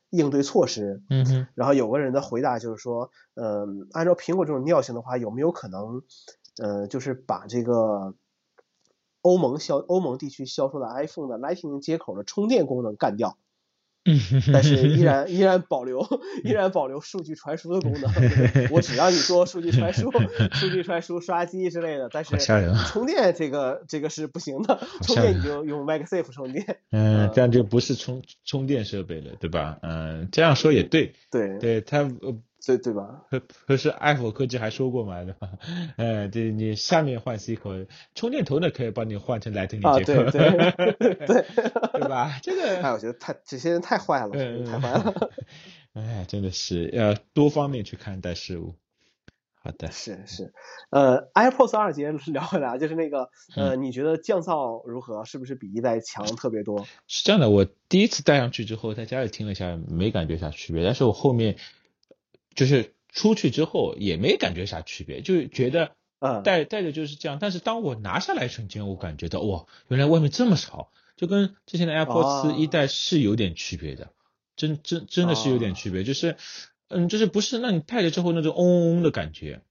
[0.09, 6.01] 应对措施，嗯哼，然后有个人的回答就是说，嗯，按照苹果这种尿性的话，有没有可能，
[6.57, 8.15] 呃，就是把这个。
[9.25, 13.39] 欧盟销欧盟地区销售的 iPhone 的 Lightning 接口的充电功能干掉，
[14.53, 16.05] 但是依然依然保留
[16.43, 18.03] 依然保留数据传输的功能。
[18.69, 20.11] 我只让你做数据传输、
[20.51, 22.37] 数据传输、刷机之类的，但是
[22.91, 24.79] 充电这个这个是不行的。
[25.01, 26.77] 充电你就用 MagSafe 充电。
[26.91, 29.79] 嗯，这样就不是充充电设备了，对吧？
[29.81, 31.13] 嗯，这样说也对。
[31.31, 32.37] 对，对它呃。
[32.65, 33.25] 对对吧？
[33.29, 35.49] 不不是爱否科技还说过嘛，对吧？
[35.97, 37.71] 哎， 对你下面换 C 口，
[38.15, 40.31] 充电头呢可以帮你换成莱特尼接口，对
[40.97, 41.45] 对对，
[41.93, 42.39] 对吧？
[42.41, 44.31] 这个哎，我觉得太这些人太坏了，
[44.65, 45.31] 太坏了。
[45.93, 48.75] 哎，真的是要多方面去看待事物。
[49.53, 50.53] 好的，是是，
[50.91, 55.25] 呃，AirPods 二节聊回来啊，就是那个呃，你觉得降噪如何？
[55.25, 56.85] 是不是比一代强特别多？
[57.07, 61.57] 是这样的，我第一次戴上去之后，在家里听了一下，没感觉啥区别，但是我后面。
[62.55, 67.37] 就是出去之后也没感觉啥区别，就觉得嗯戴戴着就是这样。
[67.39, 74.09] 但是当我拿下来瞬间，我感觉到哇，原来外面这么吵，就跟之前的 AirPods 一代是有点区别的，
[74.55, 76.03] 真真真的是有点区别。
[76.03, 76.37] 就是
[76.87, 79.61] 嗯，就是不是那你戴着之后那种嗡嗡嗡的感觉，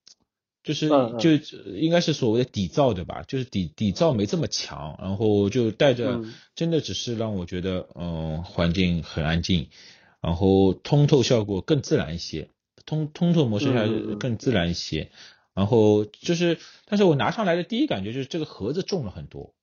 [0.62, 1.30] 就是就
[1.74, 6.22] 应该是所谓的底噪对吧，就是底底噪没这么强，然后就戴着
[6.54, 9.68] 真的只是让我觉得嗯环境很安静，
[10.20, 12.48] 然后通透效果更自然一些。
[12.86, 15.10] 通通透模式还是更自然一些，
[15.54, 19.54] 然后就是，但是我拿上来的第一感觉就是这个盒子重了很多，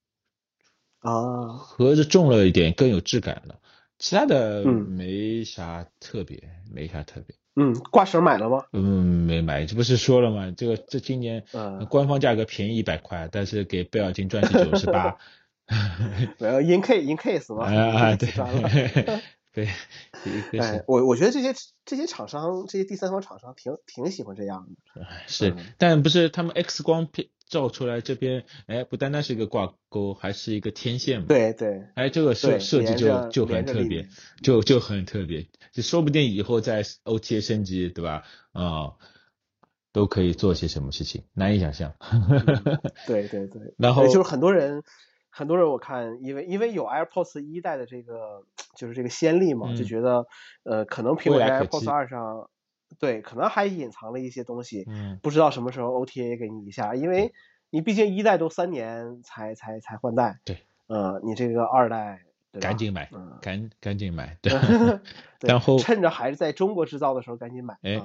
[0.99, 3.59] 啊，盒子重了一点，更有质感了，
[3.99, 7.35] 其他的没啥特别，没啥特别。
[7.55, 8.63] 嗯，挂绳买了吗？
[8.71, 8.81] 嗯，
[9.27, 10.53] 没买，这不是说了吗？
[10.55, 11.43] 这个这今年
[11.89, 15.17] 官方价格便宜一百块，但是给贝尔金赚是九十八，
[16.39, 18.29] 没有 in case in case 嘛，啊对。
[19.53, 19.67] 对，
[20.59, 25.05] 哎，我我觉得这些这些厂商，这些第三方厂商挺挺喜欢这样的。
[25.27, 31.25] 是，但不是他们 X 光片照出来这边，哎，不单单是一个挂钩，还是一个天线嘛？
[31.27, 31.83] 对对。
[31.95, 34.07] 哎，这个设设计就就很特别，
[34.41, 38.23] 就就很特别，就说不定以后在 OTA 升级，对吧？
[38.53, 38.93] 啊，
[39.91, 41.93] 都可以做些什么事情，难以想象。
[43.05, 43.73] 对对对。
[43.77, 44.83] 然后就是很多人。
[45.31, 48.43] 很多人我看，因为因为有 AirPods 一代的这个
[48.75, 50.27] 就是这个先例嘛，就觉得
[50.63, 52.49] 呃可能苹果在 AirPods 二上，
[52.99, 57.33] 对，可能还隐藏了一些东西，嗯，不知道什么时候 OTA 给你一下，因为
[57.69, 62.21] 你毕竟一代都三年才才才换代，对，呃，你这个二代。
[62.59, 64.51] 赶紧买，嗯，赶赶紧买，对，
[65.39, 68.01] 然后趁着还是在中国制造的时候赶紧买，哎，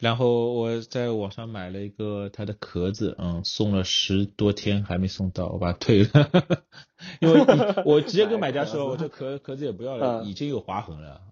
[0.00, 6.30] 然后我在网上买了一个它的壳子，嗯，送了十多天还没送到，我把它退了，
[7.20, 7.40] 因为
[7.86, 8.96] 我直接跟买家说，我。
[8.96, 11.22] 这壳壳子也不要了，已经有划痕了，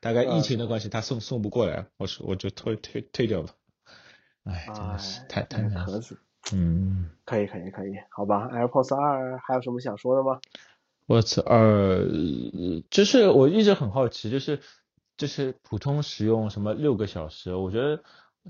[0.00, 3.50] 大概疫情的关系，他送送不过来，我说我就退退退掉吧，
[4.44, 6.18] 哎，真的是太太难壳子，
[6.52, 10.40] 嗯，可以可以可以，好吧，AirPods 二还有什么想说的吗？
[11.06, 12.04] 我操，二
[12.90, 14.58] 就是我一直很好奇，就是
[15.16, 18.02] 就是普通使用什么六个小时，我觉得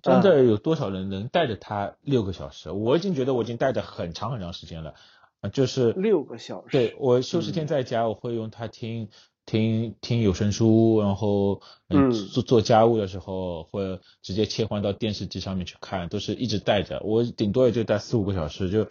[0.03, 2.71] 真的有多少人能带着它六个小时？
[2.71, 4.95] 我已经觉得我已经带着很长很长时间了，
[5.43, 6.73] 啊，就是六个小时。
[6.73, 9.11] 对我休息天在家，我会用它听
[9.45, 17.03] 听听有声书，然后嗯做做家务的时候，会直接切换到电视机上面去看，都是一直带着。
[17.05, 18.89] 我顶多也就带四五个小时，就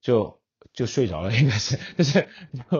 [0.00, 0.38] 就。
[0.72, 2.28] 就睡着了，应该是，就是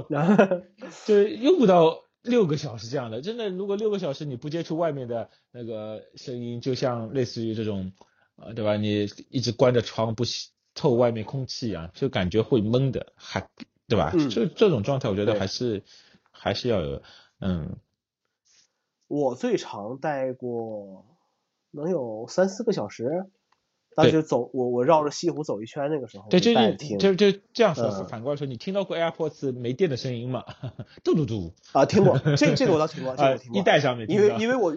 [0.09, 0.63] 然后
[1.07, 3.21] 就用不到六个小时这样的。
[3.21, 7.93] 真的，如果六个小时你不接触外面的那个声音，就像类似于这种，
[8.37, 8.77] 呃，对吧？
[8.77, 10.25] 你一直关着窗不
[10.75, 13.49] 透外面空气一样，就感觉会闷的，还
[13.89, 14.13] 对吧？
[14.31, 15.83] 就这种状态，我觉得还是
[16.31, 17.03] 还是要有，
[17.41, 17.77] 嗯。
[19.09, 21.05] 我最长待过
[21.71, 23.27] 能有三四个小时。
[23.95, 27.91] 当时走我我绕着西湖走一圈那个时候，对，就听，就就这样说。
[28.05, 30.45] 反过来说，你听到过 AirPods 没电的声音吗？
[31.05, 33.61] 嘟嘟嘟啊，听过， 这这个我倒听过，这个我听过。
[33.61, 34.77] 一代上面，因为因为我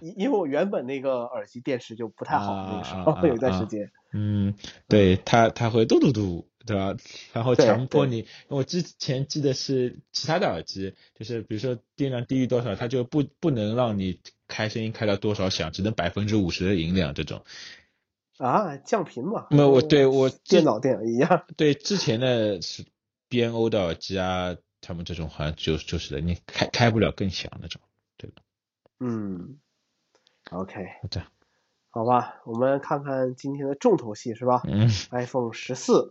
[0.00, 3.90] 因为我原本那个耳机电池就不太好，那个时候有一段时间。
[4.12, 4.54] 嗯，
[4.88, 6.96] 对，它它会嘟嘟嘟，对吧？
[7.32, 17.42] 然后强迫你，我之前记得是其他的耳机，就是比如说电量低于多少，它就不不能让你开声音开到多少响，只能百分之五十的音量这种。
[18.38, 19.46] 啊，降频嘛？
[19.50, 21.44] 没有，我对我电脑电脑一样。
[21.56, 22.84] 对之前的是
[23.30, 27.80] BNO 的耳机啊，他们这种好像就就是的，你开开不了更响那种，
[28.16, 28.42] 对吧。
[29.00, 29.58] 嗯
[30.50, 31.24] ，OK，好的，
[31.90, 34.62] 好吧，我们看看今天的重头戏是吧？
[34.66, 36.10] 嗯， iPhone 十四。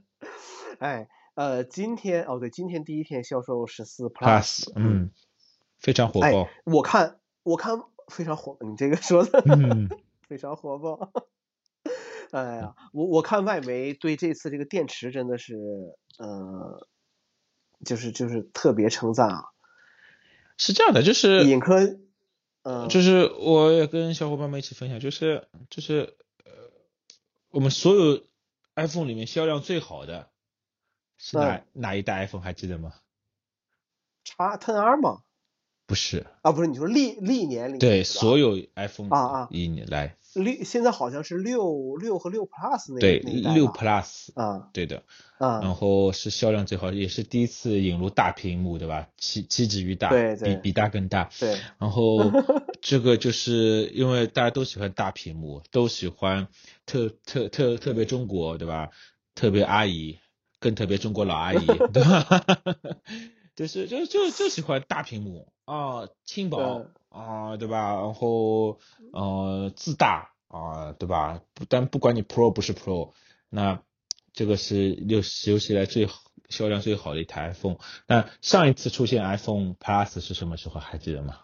[0.78, 5.10] 哎，呃，今天哦对，今天第一天销售十四 Plus，嗯，
[5.78, 6.48] 非常火爆。
[6.64, 9.88] 我看我看非常火，你这个说的，嗯，
[10.28, 11.10] 非常火爆。
[12.30, 15.54] 哎呀，我我看外媒对这次这个电池真的是，
[16.18, 16.86] 呃，
[17.84, 19.44] 就是就是特别称赞啊。
[20.58, 21.98] 是这样的，就是尹科，
[22.62, 26.50] 嗯，就是我也跟小伙伴们一起分享，就是就是呃，
[27.50, 28.24] 我们所有
[28.74, 30.30] iPhone 里面销量最好的
[31.18, 32.94] 是哪哪一代 iPhone 还记得吗
[34.24, 35.22] ？X Ten R 吗？
[35.86, 40.16] 不是啊，不是，你说历历年里对所有 iPhone 啊啊一年来。
[40.42, 45.02] 六现在好像是六六和六 Plus 那对六 Plus 啊，对的
[45.38, 49.08] 啊，然后是销量最好，也是第一次引入大屏幕，对吧？
[49.16, 51.30] 七七级于大，对比比大更大。
[51.38, 52.18] 对，然后
[52.80, 56.48] 这个就是因为大家都喜欢大屏幕，都喜欢
[56.84, 58.90] 特特特特别中国，对吧？
[59.34, 60.18] 特别阿姨，
[60.60, 62.44] 更特别中国老阿姨，对吧？
[63.56, 66.86] 就是就就就喜欢大屏幕啊，轻薄。
[67.16, 67.94] 啊，对吧？
[67.94, 68.78] 然后
[69.12, 71.40] 呃，自大啊，对吧？
[71.68, 73.12] 但不管你 Pro 不是 Pro，
[73.48, 73.80] 那
[74.34, 75.22] 这个是有有
[75.58, 76.08] 史以来最
[76.50, 77.78] 销量最好的一台 iPhone。
[78.06, 80.78] 那上一次出现 iPhone Plus 是什么时候？
[80.78, 81.40] 还记得吗？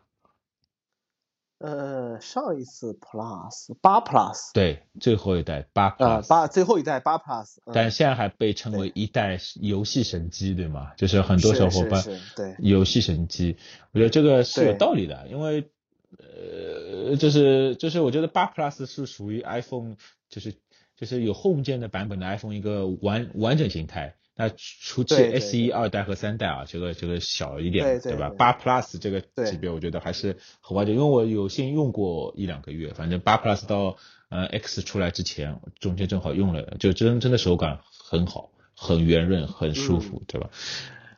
[1.63, 10.93] 呃，上一次 Plus 八 Plus 对，最后一代八 Plus 八最后一代八 Plus，但现在还被称为一代游戏神机，对吗？
[10.97, 12.03] 就是很多小伙伴
[12.35, 12.57] 对。
[12.59, 13.57] 游戏神机，
[13.93, 15.71] 我觉得这个是有道理的，因为
[16.19, 19.97] 呃，就是就是我觉得八 Plus 是属于 iPhone，
[20.29, 20.55] 就是
[20.97, 24.17] 就是有 Home 键的版本的 iPhone 一个完完整形态。
[24.35, 28.31] 那除去 S e 二代和三代啊，这个这个小一点，对吧？
[28.31, 33.97] 八 Plus 这个级别，我觉得还是很完整，因为我有幸用过一两个月，反正八 Plus 到
[34.31, 40.51] 呃 X 出来之前，中间正好用了，就真真的手感很好，很圆润，很舒服，对吧？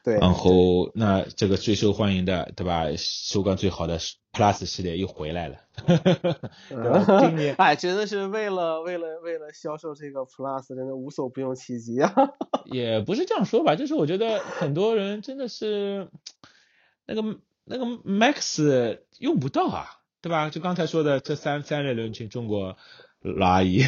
[0.04, 2.84] 对，然后那这个最受欢迎的，对吧？
[2.96, 3.98] 收官最好的
[4.32, 5.56] Plus 系列又回来了，
[6.68, 7.20] 对吧？
[7.20, 12.12] 今年哎，真的是为了为了为了销售这个 Plus，真的无所不用其极啊！
[12.70, 16.10] 也不是这样说吧，就是我觉得很多人真的是
[17.06, 19.86] 那个那个 Max 用不到啊，
[20.20, 20.50] 对吧？
[20.50, 22.76] 就刚才说的这三三类人群，中国。
[23.24, 23.82] 老阿姨，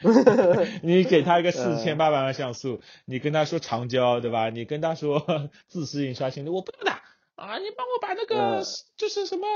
[0.82, 4.50] 你给他一个四千八百万像素，你跟他说长焦，对吧？
[4.50, 6.90] 你跟他说自适应刷新率，我不要的
[7.36, 7.56] 啊！
[7.58, 8.62] 你帮我把那个
[8.98, 9.46] 就是什么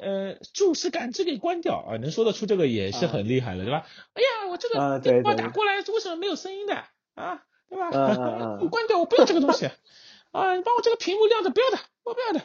[0.00, 1.96] 呃注视感知给关掉啊！
[1.98, 3.86] 能说得出这个也是很厉害了，对吧？
[4.14, 6.74] 哎呀，我这个电话打过来为什么没有声音的
[7.14, 7.44] 啊？
[7.68, 7.90] 对吧？
[8.60, 9.66] 你关掉，我不要这个东西
[10.32, 10.56] 啊！
[10.56, 12.42] 你帮我这个屏幕亮着，不要的，我不要的。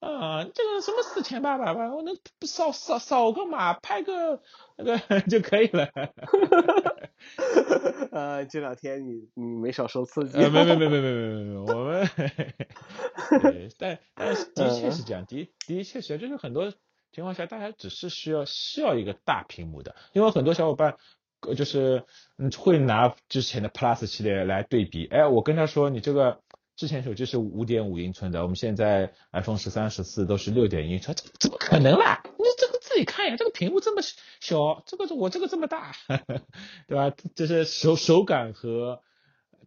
[0.00, 4.40] 啊、这个什么四千八百万，我能扫扫扫个码，拍个
[4.76, 5.88] 那个 就可以了。
[8.12, 10.38] 呃，这两天你你没少受刺激。
[10.38, 12.08] 没没没没没没没没，我们，
[13.78, 16.72] 但但是的确是这样，的的确是，就是很多
[17.12, 20.96] 情况下，大家只是需要需要一个大屏幕的，因为很多小伙伴。
[21.56, 22.02] 就是
[22.36, 25.06] 嗯，会拿之前的 Plus 系列来对比。
[25.06, 26.40] 哎，我跟他说，你这个
[26.78, 32.22] 之前手机是五点五英寸的，我们现在 iPhone 十三、十四都是六点英寸，这怎么可能啦？
[32.24, 34.00] 你这个自己看呀，这个屏幕这么
[34.40, 35.92] 小，这个我这个这么大，
[36.86, 37.10] 对吧？
[37.34, 39.02] 就是手手感和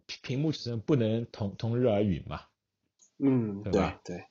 [0.06, 2.40] 屏屏幕尺寸不能同同日而语嘛，
[3.18, 4.00] 嗯，对吧？
[4.06, 4.24] 对。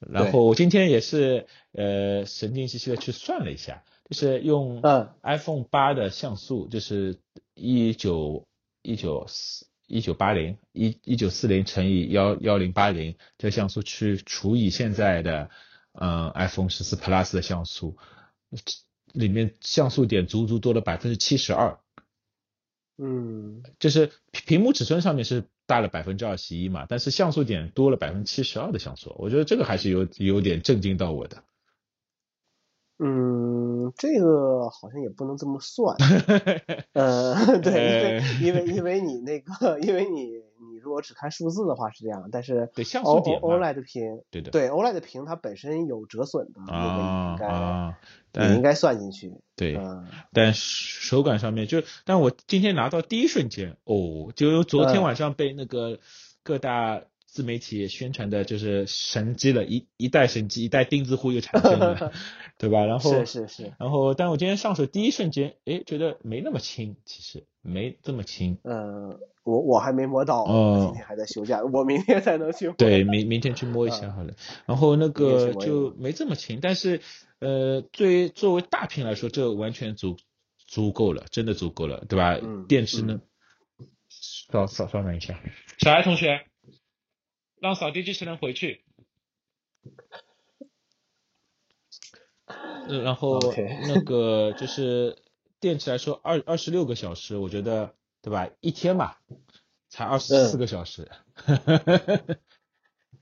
[0.00, 4.80] 然后我今天也是呃神经兮兮的去算了一下，就是用
[5.22, 7.20] iPhone 八的像素，就是
[7.52, 8.48] 一九
[8.80, 9.66] 一九四。
[9.86, 15.50] 一九八零一一九四零乘以幺幺零八零这像素去除以现在的
[15.92, 17.96] 嗯 iPhone 十四 Plus 的像素，
[19.12, 21.78] 里面像素点足足多了百分之七十二，
[22.96, 31.44] 嗯，就是屏幕尺寸上面是大了百分之二十一嘛，但是像素点多了百分之七十二的像素，我觉得这个还是有有点震惊到我的。
[32.98, 35.96] 嗯，这个好像也不能这么算。
[36.94, 40.26] 呃， 对，因为因为因为你那个， 因为你
[40.60, 47.36] 你如果只看数字的话是这样，但是对像素点 OLED 屏，对的，对 OLED 屏它本身有折损的，那个应
[48.34, 49.32] 该你应该算进去。
[49.56, 49.78] 对，
[50.32, 55.98] 但手感上面就，但我今天拿到第一瞬间，哦，就昨天晚上被那个
[56.42, 57.02] 各大。
[57.32, 62.12] 自媒体宣传的就是神机了，一一代神机，一代钉子户又产生了，
[62.58, 62.84] 对吧？
[62.84, 68.58] 然后是是是，然后但我今天上手第一瞬间，哎，觉得没那么轻，其实没这么轻。
[68.64, 70.44] 嗯，我我还没摸到，
[70.84, 72.70] 今天还在休假，我明天才能去。
[72.72, 74.34] 对，明明天去摸一下好了。
[74.66, 77.00] 然后那个就没这么轻，但是
[77.38, 80.18] 呃，作作为大屏来说，这完全足
[80.66, 82.38] 足够了，真的足够了，对吧？
[82.68, 83.22] 电池呢？
[84.10, 85.40] 稍稍稍等一下，
[85.78, 86.42] 小爱同学。
[87.62, 88.82] 让扫地机器人回去。
[92.88, 93.38] 然后
[93.86, 95.16] 那个就是
[95.60, 98.50] 电池来说，二二十六个小时，我觉得对吧？
[98.60, 99.20] 一天吧，
[99.88, 101.08] 才二十四个小时。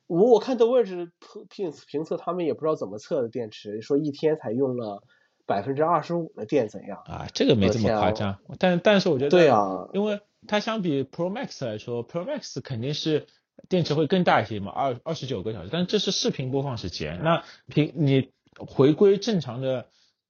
[0.07, 1.13] 我我看的位置
[1.51, 5.03] 评评测，他们也不知道怎么测的电池，说一天才用了
[5.45, 7.03] 百分之二十五的电，怎样？
[7.05, 8.39] 啊，这个没这么夸张。
[8.59, 13.27] 但但是我觉得，对啊，因为它相比 Pro Max 来说，Pro Max 肯定是。
[13.69, 17.21] 电池会更大一些嘛，二二十九个小时，但这是视频播放时间。
[17.23, 19.87] 那平你回归正常的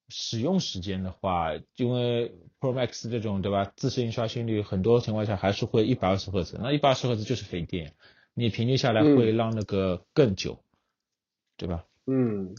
[0.08, 7.94] 使用时间的话，因为 Pro Max 这种对吧，自适应刷新率很多情况下还是会一百二十赫兹，那一百二十赫兹就是费电，
[8.34, 10.62] 你平均下来会让那个更久，
[11.56, 11.84] 对吧？
[12.06, 12.54] 嗯，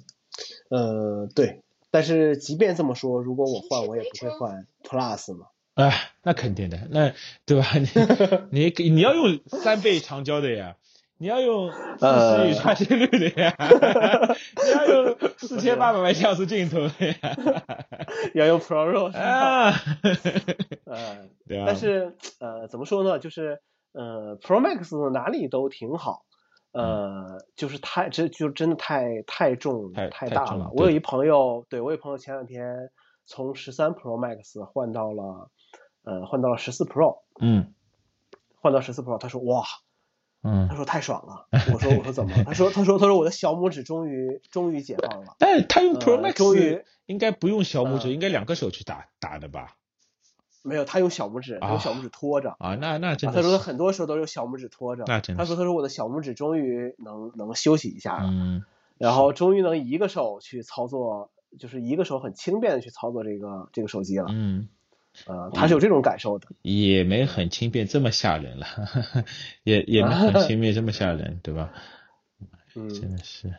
[0.70, 1.62] 呃，对。
[1.94, 5.48] 但是即便这么说，如果我换，我也不会换 Plus 嘛。
[5.76, 7.14] 哎，那肯定的，那
[7.46, 7.66] 对吧？
[8.52, 10.76] 你 你你要用三倍长焦的呀，
[11.18, 13.56] 你要用四十亿刷新率的呀，
[14.66, 17.16] 你要用四千八百万像素镜头的呀，
[18.36, 19.72] 要用 ProRes 啊，
[20.86, 21.64] 呃，对啊。
[21.68, 23.18] 但是呃，怎么说呢？
[23.20, 23.62] 就是
[23.94, 26.26] 呃，Pro Max 哪里都挺好，
[26.74, 30.70] 呃，就是太这就真的太太重太大了。
[30.74, 32.90] 我有一朋友，对我有朋友前两天
[33.26, 35.50] 从十三 Pro Max 换到了。
[36.04, 37.74] 呃，换到了十四 Pro，嗯，
[38.62, 39.64] 换到十四 Pro，他说哇，
[40.44, 41.48] 嗯，他说太爽了。
[41.74, 42.44] 我说我说怎么？
[42.44, 45.36] 他说他说他说我的小拇指终于终于解放了。
[45.38, 49.78] 但是他用 Pro Max，终于应该不用小拇指，应该两个手去打打的吧？
[50.64, 52.56] 没有，他用小拇指，用小拇指托着。
[52.60, 53.36] 啊，那那真的。
[53.36, 55.04] 他说他很多时候都用小拇指托着。
[55.08, 55.42] 那真的。
[55.42, 58.64] 他说他说我的小拇指终于能能休息一下了，嗯，
[58.98, 64.68] 然后终于能一个手去操作，就是一个手很轻便的去操作这个这个手机了，嗯。
[65.26, 68.66] 呃，他是有这种感受的，也没很轻便这么吓人了，
[69.64, 71.74] 也也没很轻便这么吓人，对吧？
[72.76, 73.54] 嗯，真的是，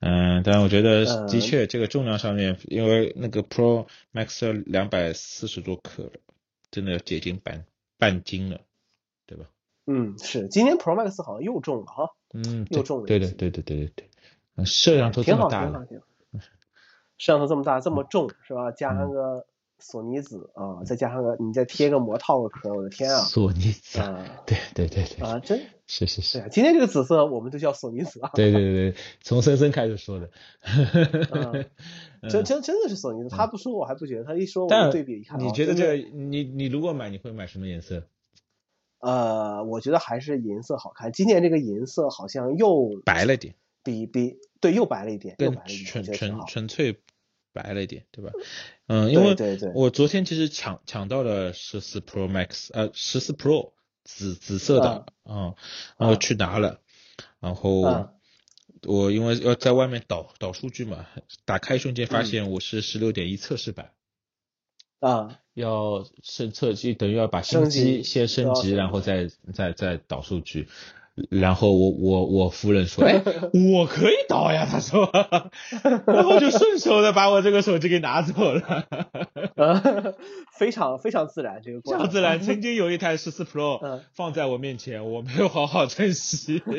[0.00, 6.12] 嗯，但我觉得的确这个重量上面，因为那个 Pro Max 两百四十多克，
[6.70, 7.64] 真的接近半
[7.98, 8.60] 半斤了，
[9.26, 9.46] 对吧？
[9.86, 14.06] 嗯，是，今年 Pro Max 好像又重了哈，嗯，又重了，对对对对对对
[14.56, 15.64] 对，摄像头这么大，
[17.16, 18.70] 摄像头这么大这么重是吧？
[18.70, 19.46] 加上个。
[19.82, 23.20] 索尼紫啊，再加上个你再贴个膜套个壳，我的天啊！
[23.22, 26.48] 索尼紫啊，对对对对啊，真是是是。
[26.50, 28.30] 今天这个紫色我们都叫索尼紫啊。
[28.34, 30.30] 对对对对，从森森开始说的。
[32.30, 35.40] 真真真的是索尼子，他不说我还不觉得，他一说我对比一看。
[35.40, 38.04] 你觉得这你你如果买你会买什么颜色？
[39.00, 41.10] 呃，我觉得还是银色好看。
[41.10, 47.00] 今年这个银色好像又白了点，比比对又白了一点，更纯纯纯粹。
[47.52, 48.32] 白了一点，对吧？
[48.86, 49.36] 嗯，因为
[49.74, 53.72] 我昨天其实抢抢到了十四 Pro Max，呃，十四 Pro
[54.04, 55.54] 紫紫色的，嗯，
[55.96, 56.80] 然后去拿了，
[57.40, 58.10] 然后
[58.82, 61.06] 我因为要在外面导导数据嘛，
[61.44, 63.92] 打开瞬间发现我是十六点一测试版，
[64.98, 70.68] 啊，要升测机等于要把新机先升级，然后再再再导数据。
[71.30, 73.22] 然后我我我夫人说，哎，
[73.74, 75.10] 我可以倒呀，他说，
[76.06, 78.86] 然后就顺手的把我这个手机给拿走了，
[80.58, 82.40] 非常非常自然这个过程，非常自然。
[82.40, 86.62] 曾经有一台十四 Pro 放在我面前，我没有好好珍惜。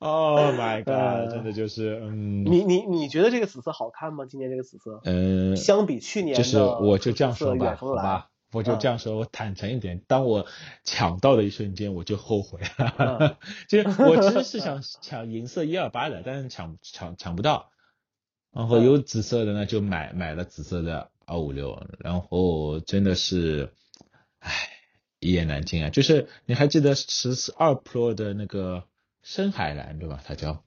[0.00, 2.44] Oh my god，真的就是，嗯。
[2.44, 4.26] 你你你觉得这个紫色好看吗？
[4.26, 5.00] 今年这个紫色？
[5.04, 5.56] 嗯。
[5.56, 8.27] 相比去年就是我就这样说吧，好吧。
[8.50, 10.46] 我就这样说，我坦诚一点，当我
[10.82, 13.38] 抢到的一瞬间，我就后悔了。
[13.68, 17.70] 就 我其实是想抢银色一二八的，但是抢抢抢不到，
[18.50, 23.74] 然后有紫色的呢，就买买了紫色的二五六，然后真的是，
[24.38, 24.50] 唉，
[25.18, 25.90] 一言难尽啊。
[25.90, 28.84] 就是你还记得十四二 Pro 的那个
[29.22, 30.22] 深海蓝对吧？
[30.24, 30.64] 它叫。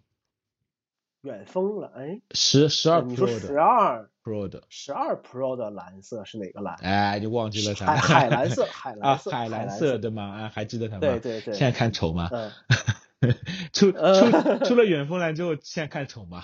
[1.21, 6.75] 远峰蓝，哎，十十二 Pro 的，你说十二 Pro 的，十二 Pro 的蓝色是哪个蓝？
[6.81, 10.23] 哎，就忘记了海海蓝色， 海蓝色，海蓝色对吗？
[10.23, 10.99] 啊，还记得它吗？
[11.01, 11.53] 对对对。
[11.53, 12.29] 现在看丑吗？
[12.31, 12.51] 嗯。
[13.71, 16.43] 出出出了远峰蓝之后，现在看丑吗？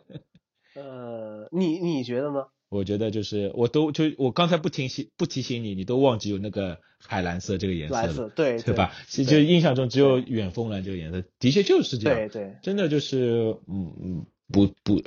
[0.76, 2.46] 呃，你你觉得呢？
[2.68, 8.92] 我觉得就是我都就我刚才不提醒不提醒你，你都忘记有那个海蓝色这个颜色了，对对吧？
[9.06, 15.02] 其实就印象中只有远峰蓝这个颜色，的确就是这样，对对，真的就是嗯嗯不不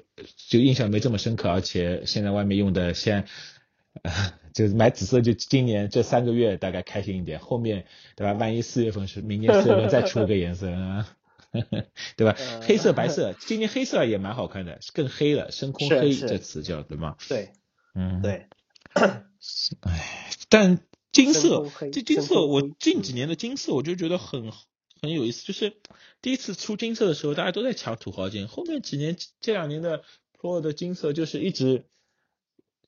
[0.49, 3.27] 就印象没这么深刻，而且现在外面用的现
[4.53, 7.85] 就是买紫色，就今年这三个月大概开心一点，后面
[8.15, 8.33] 对吧？
[8.33, 11.09] 万一四月份是明年四月份再出个颜色啊，
[12.17, 12.35] 对吧？
[12.61, 17.15] 黑色白色，今年黑色也蛮好看的，更黑了，深空黑这词叫对吗？
[17.27, 17.51] 对。
[17.95, 18.45] 嗯，对，
[18.93, 19.25] 哎，
[20.47, 20.79] 但
[21.11, 24.51] 金色，这金色，我近几年的金色，我就觉得很
[25.01, 25.45] 很有意思。
[25.45, 25.77] 就是
[26.21, 30.03] 第一次出金色的时候，大家都在抢土豪金，后面几年这两年的
[30.39, 31.85] Pro 的金色，就是一直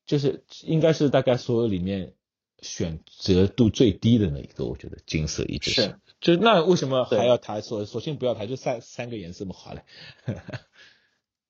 [0.05, 2.15] 就是应该是大概所有里面
[2.59, 5.95] 选择度最低的那一个，我觉得金色一直是。
[6.19, 7.61] 就那为什么还要抬？
[7.61, 9.81] 索索性不要抬，就三三个颜色嘛，好嘞。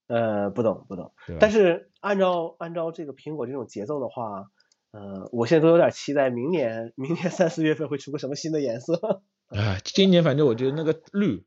[0.07, 4.51] 呃，不懂不懂，但是按照按照这个苹果这种节奏的话，
[4.91, 9.80] 呃，我现在都有点期待明年明年三四月份会出个什么新的颜色啊。
[9.84, 11.43] 今年反正我觉得那个绿，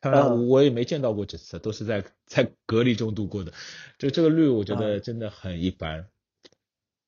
[0.00, 3.52] 呃，我也没见到过几次，都是在在隔离中度过的。
[3.98, 6.06] 就这个绿，我觉得真的很一般，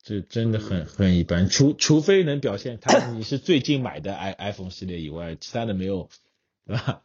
[0.03, 1.49] 就真的很很一般。
[1.49, 6.11] 除除非能表现它你是最近买的 i iPhone 系列以外，其他的没有，
[6.67, 7.03] 对吧？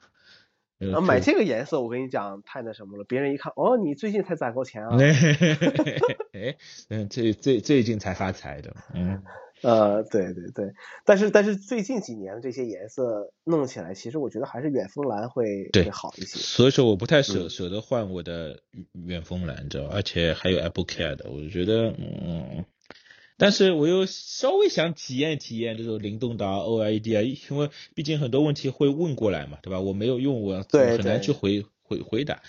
[0.94, 3.04] 啊，买这个颜色，我跟你讲太那什么了。
[3.04, 4.96] 别人一看，哦，你最近才攒够钱啊？
[6.34, 6.56] 哎，
[6.90, 9.24] 嗯，最最最近才发财的，嗯，
[9.62, 10.74] 呃，对对对，
[11.06, 16.40] 但是但是最近几年这些颜色弄起来，其实我觉得还是远峰蓝会会好一些。
[16.40, 18.60] 所以说我不太舍舍得换我的
[18.94, 22.66] 远峰蓝，知道而且还有 Apple Care 的，我就觉得，嗯。
[23.40, 29.80] 但是我又稍微想体验体验这种灵动岛 OLED 啊，因为毕竟很多问题会问过来嘛，对吧？
[29.80, 32.42] 我没有用，我很难去回回回答。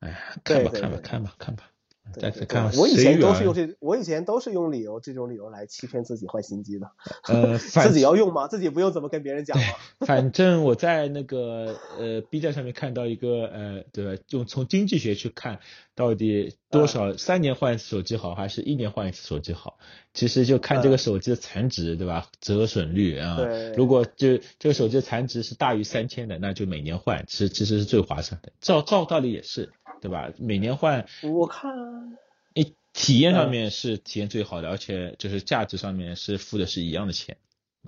[0.00, 1.68] 哎呀，看吧看吧看吧看吧，
[2.12, 2.72] 再次看吧。
[2.76, 6.90] 我以前都是用这，我以前都是用理由这种理由来欺骗自己换新机的。
[7.28, 8.48] 呃， 自己要用吗？
[8.48, 9.64] 自己不用怎么跟别人讲吗？
[10.06, 14.22] 反正我在那个呃 B 站上面看到一个呃，对吧？
[14.30, 15.60] 用从经济学去看，
[15.94, 19.78] 到底多少三年换一次手机好，还是一年换一次手机好？
[20.12, 22.26] 其实就看这个手机的残值，对吧？
[22.40, 23.38] 折损率啊，
[23.76, 28.52] 如果就这个手机的残值是大于三千的，那就每年换，其实其实是最划算的。
[28.60, 29.72] 照照道理也是，
[30.02, 30.32] 对吧？
[30.36, 32.18] 每年换，我看
[32.54, 37.38] 你体验上面是体验最好的，而且就是价值上面是付的是一样的钱。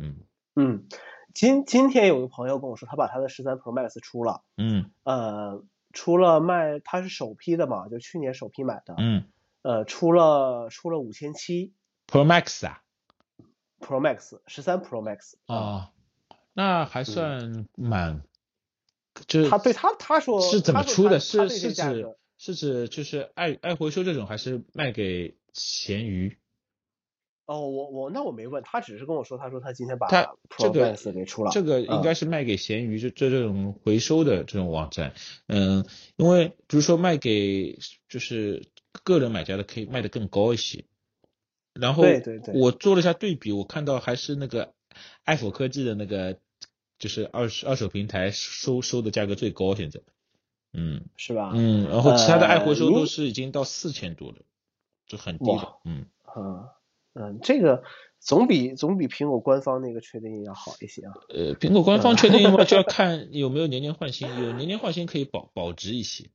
[0.00, 0.16] 嗯
[0.54, 0.86] 嗯，
[1.34, 9.24] 今今天有个朋友跟我说，他把他的十三 Pro Max 出了，嗯呃，出了卖，他是首批的嘛，就去年首批买的，嗯
[9.62, 11.72] 呃，出了出了五千七。
[12.06, 12.82] Pro Max 啊
[13.80, 15.90] ，Pro Max 十三 Pro Max 啊，
[16.52, 18.22] 那还算蛮，
[19.26, 21.20] 就是他对他他说是怎么出的？
[21.20, 26.36] 是是指是指就是爱爱回收这种，还是卖给闲鱼？
[27.46, 35.12] 哦，我我那我没问他，只是跟我说，他说他今天把他 Pro Max 给出了，这个应该是卖给闲鱼，就这这种回收的这种网站。
[35.46, 35.84] 嗯，
[36.16, 38.64] 因为比如说卖给就是
[39.04, 40.86] 个人买家的，可以卖的更高一些。
[41.74, 42.04] 然后
[42.54, 44.72] 我做了一下对比，我看到还是那个
[45.24, 46.38] 爱否科技的那个，
[46.98, 50.00] 就是二二手平台收收的价格最高，现在，
[50.72, 51.52] 嗯，是吧？
[51.54, 54.38] 嗯，然后其他的爱回收都是已经到四千多了，
[55.06, 56.68] 就很低了，嗯，嗯
[57.14, 57.84] 嗯，这个
[58.20, 61.12] 总比总比苹果官方那个确定要好一些啊。
[61.28, 66.30] 呃，苹果官方确定的话 就要看有没有年年换新，有年年换新可以保保值一些。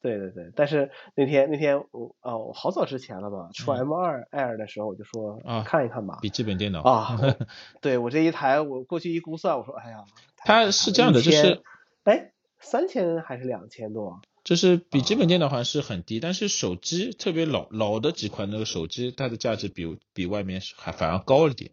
[0.00, 6.18] 对对对，但是那天那天我哦，好早之前了吧，出 M 二 Air 的时候我就说啊，看一看吧。
[6.22, 7.18] 笔记本电脑啊，
[7.82, 10.04] 对我这一台我过去一估算，我说哎呀，
[10.36, 11.62] 它是这样的，就是
[12.04, 14.20] 哎三千还是两千多？
[14.44, 21.72] 就是笔记本电脑好像是很低，但是手机特别老老的几款那个手机，它的价值比比外面还反而高了点。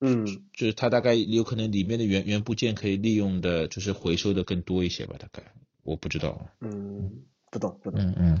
[0.00, 5.42] 嗯，就是它大概有可能里面的原原部件可以利用的，就是回收的更多一些吧，大概。
[5.88, 8.40] 我不知道，嗯，不懂不懂，嗯嗯，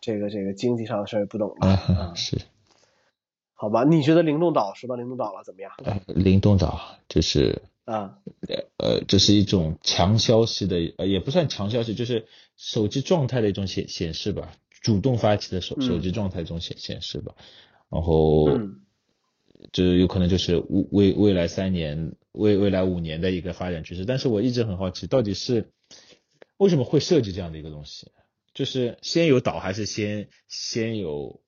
[0.00, 2.38] 这个这个经济上的事儿不懂啊， 是，
[3.52, 3.82] 好吧？
[3.82, 5.72] 你觉得灵动岛说到灵动岛了怎么样？
[6.06, 8.18] 灵动岛就是啊，
[8.78, 17.34] 呃，这是一种强消息的，呃，也不算强消息，就是手机状态的一种显显示吧，主动发起的手手机状态一种显显示吧，
[17.90, 18.48] 然后，
[19.72, 25.72] 就有可能就是未未来三年、未未来五年的一个发展趋势，但是我一直很好奇，到底是。
[26.56, 28.10] 为什么会设计这样的一个东西？
[28.54, 31.40] 就是先有岛还是先先有？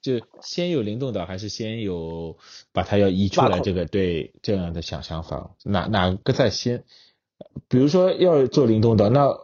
[0.00, 2.38] 就先有灵动岛还是先有
[2.72, 3.58] 把它要移出来？
[3.58, 6.84] 这个对这样的想想法，哪哪个在先？
[7.68, 9.36] 比如说要做灵动岛，那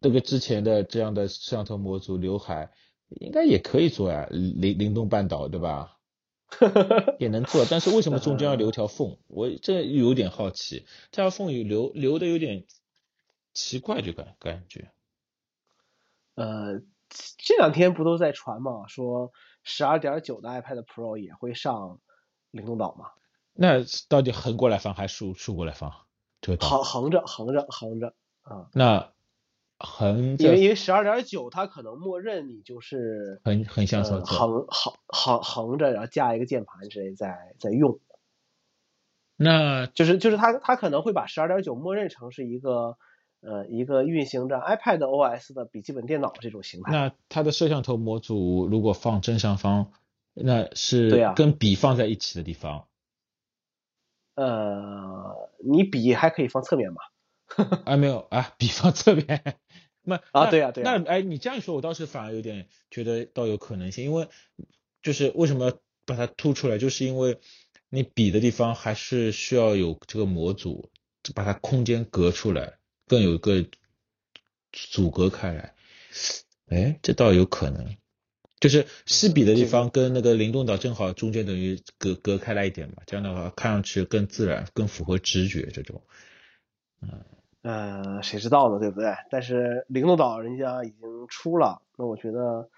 [0.00, 2.72] 这个之前的这样的摄像头模组刘海
[3.08, 5.96] 应该也可以做呀，灵灵动半岛对吧？
[7.18, 9.16] 也能做，但是为什么中间要留条缝？
[9.28, 12.64] 我这有点好奇，这条缝有留留的有点
[13.54, 14.90] 奇怪，这感感觉。
[16.34, 16.82] 呃，
[17.38, 19.32] 这两天不都在传嘛，说。
[19.66, 21.98] 十二点九的 iPad Pro 也会上
[22.50, 23.06] 灵动岛吗？
[23.54, 23.76] 那
[24.10, 25.90] 到底横过来放还是竖竖过来放？
[26.42, 28.68] 这个横横着横着横着啊。
[28.74, 29.14] 那
[29.78, 38.00] 横因为因为十二点九它可能默认你就是横横向操作，横横横横着，然后加一个键盘之类在在用。
[39.36, 42.98] 那就是就是它它可能会把十二点九默认成是一个。
[43.44, 46.92] 呃，一个运行着 iPad OS 的笔记本电脑这种形态。
[46.92, 49.92] 那它的摄像头模组如果放正上方，
[50.32, 52.88] 那是对呀，跟笔放在一起的地方。
[54.34, 56.96] 呃，你笔还可以放侧面吗？
[57.84, 59.58] 啊，没有啊，笔放侧面。
[60.02, 60.96] 那啊，对呀，对呀。
[60.96, 64.28] 那哎，你这样说，我倒是反而有点觉得倒有可能性，因为
[65.02, 65.72] 就是为什么
[66.06, 67.38] 把它凸出来，就是因为
[67.90, 70.90] 你笔的地方还是需要有这个模组
[71.34, 72.78] 把它空间隔出来。
[73.14, 73.64] 更有一个
[74.72, 75.72] 阻隔开来，
[76.66, 77.96] 哎，这倒有可能，
[78.58, 86.02] 就是湿笔的地方跟那个灵动岛正好中间等于隔隔开来一点嘛，这样的话看上去更自然，更符合直觉这种。
[87.02, 87.24] 嗯，
[87.62, 89.14] 呃，谁知道呢，对不对？
[89.30, 92.68] 但是灵动岛人家已经出了，那我觉得。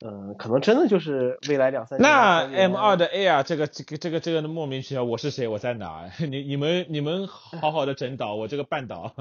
[0.00, 2.02] 嗯，可能真的就是未来两三年。
[2.10, 5.46] 那 M 二的 Air，这个这个这个这个莫名其妙，我是谁？
[5.48, 6.10] 我在哪？
[6.28, 9.14] 你你们你们好好的整岛，我这个半岛，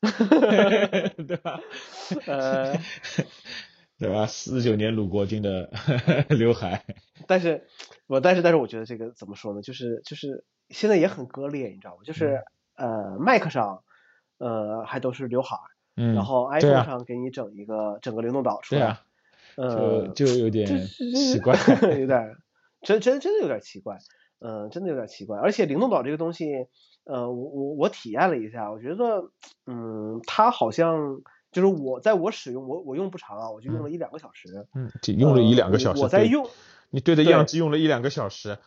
[1.28, 1.60] 对吧？
[2.26, 2.72] 呃，
[3.98, 4.26] 对吧？
[4.26, 5.70] 四九年鲁国军的
[6.30, 6.84] 刘海。
[7.26, 7.66] 但是，
[8.06, 9.62] 我但是但是我觉得这个怎么说呢？
[9.62, 11.98] 就是就是现在也很割裂，你知道吗？
[12.04, 12.42] 就是
[12.76, 13.82] 呃，Mac 上
[14.38, 15.56] 呃还都是刘海，
[15.94, 18.86] 然后 iPhone 上给你整一个整个灵动岛出来。
[18.86, 18.98] 呃，
[20.14, 21.54] 就有点奇 怪，
[21.98, 22.36] 有点，
[22.82, 23.98] 真真真的有点奇怪，
[24.38, 25.38] 嗯，真的有点奇怪。
[25.38, 26.66] 而且灵动岛这个东西，
[27.04, 29.30] 呃，我我我体验了一下，我觉得，
[29.66, 31.20] 嗯，它好像
[31.52, 36.48] 就是我在我使用，我我用不长啊，我就用了一两个小时，嗯，用了一两个小时，我在用，
[36.90, 38.58] 你对着样机用了一两个小时。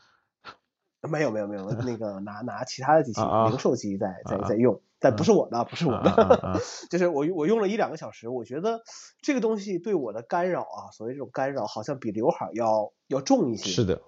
[1.09, 6.59] 没有没有没有，那个 拿拿其他的机器，零售机在在在用，但不是我的，不是我的，
[6.91, 8.81] 就是我我用了一两个小时，我觉得
[9.21, 13.69] 这个东西对我的干扰啊，所谓这种干扰，好像比刘海要要重一些。
[13.69, 14.01] 是的，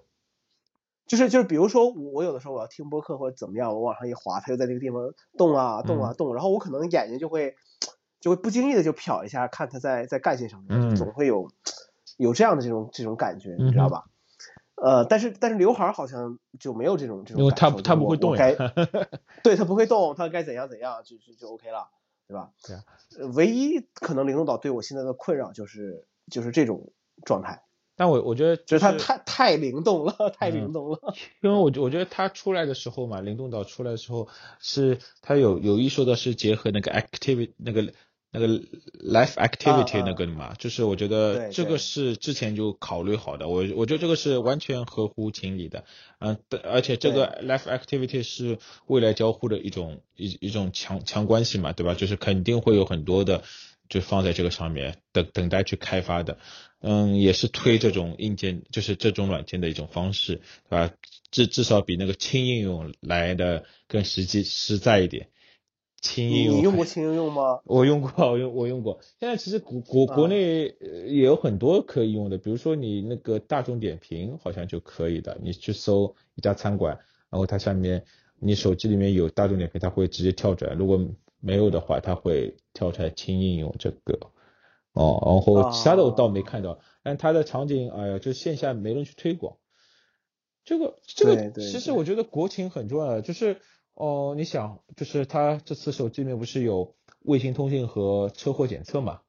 [1.06, 5.00] 就是就是，比如说我有的时候我要听播客或者怎么样，我往上一滑，它就在那个地方
[5.38, 7.54] 动啊动啊动，然后我可能眼睛就会
[8.20, 11.48] 就会不经意的就瞟一下，看它在在干些什么，总会有
[12.18, 14.04] 有这样的这种这种感觉，你知道吧？
[14.84, 18.52] 呃，但是但是刘海好像就没有这种这种，因为它它不会动呀，
[19.44, 21.88] 对，它不会动，它该怎样怎样就就就 OK 了，
[22.26, 22.50] 对吧？
[22.66, 22.82] 对啊。
[23.32, 26.90] 唯一可能灵动岛对我现在的困扰就是就是这种
[27.24, 27.62] 状态。
[27.94, 30.98] 但我我觉得就是它太太灵动了，太灵动了。
[31.42, 34.26] 因为我我觉得它出来的时候嘛，灵动岛出来的时候
[34.58, 37.92] 是它有有一说的是结合那个 activity 那个。
[38.34, 45.84] 那个 life activity 那个嘛，就是我觉得这个是之前就考虑好的，我我觉得这个是完全合乎情理的，
[46.18, 51.92] 嗯，而且这个 life activity 是未来交互的一种一一种强强关系嘛，对吧？
[51.94, 53.42] 就是肯定会有很多的
[53.90, 56.38] 就放在这个上面等等待去开发的，
[56.80, 60.90] 嗯，也是推这种硬件，就是这种软件的一种方式，对吧？
[61.30, 65.28] 至至少比那个轻应用来的更实际实在一点。
[66.02, 67.60] 轻应用，你用过轻应用吗？
[67.64, 68.98] 我用过， 我用我用过。
[69.20, 70.74] 现在其实国国国内
[71.06, 75.38] 也有很多可以用的，比如说你那个大众点评好像就可以的。
[75.40, 76.98] 你去搜一家餐馆，
[77.30, 78.04] 然后它下面
[78.40, 81.00] 你手机里面有大众点评，它会直接跳出来；如果
[81.38, 84.18] 没有的话，它会跳出来轻应用这个。
[84.94, 89.56] 哦，然后其他的我倒没看到，但它的场景，哎呀，就线下没人去推广。
[90.64, 93.58] 这个这个其实我觉得国情很重要的，就是。
[93.94, 99.20] 哦，你想，就是他这次手机里面不是有卫星通信和车祸检测嘛？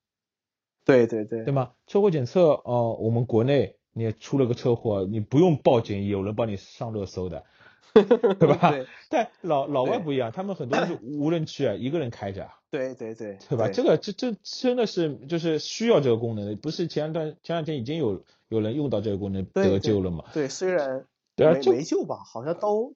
[0.86, 1.72] 对对对，对吗？
[1.88, 7.44] 车祸检测，哦，我们国内你出了个车祸，你不用报警，有人帮你上热搜的，
[7.94, 8.74] 对吧？
[9.10, 12.50] 但老老外不一样，他们很多是无人区啊，一个人开着。
[12.72, 13.70] 对对对，对吧？
[13.70, 20.26] 这个这这真的是就是需要这个功能的，不是前段前两天已经有有人用到这个功能得救了嘛？
[20.34, 21.06] 对，虽然
[21.36, 22.96] 对啊，没救吧，好像都。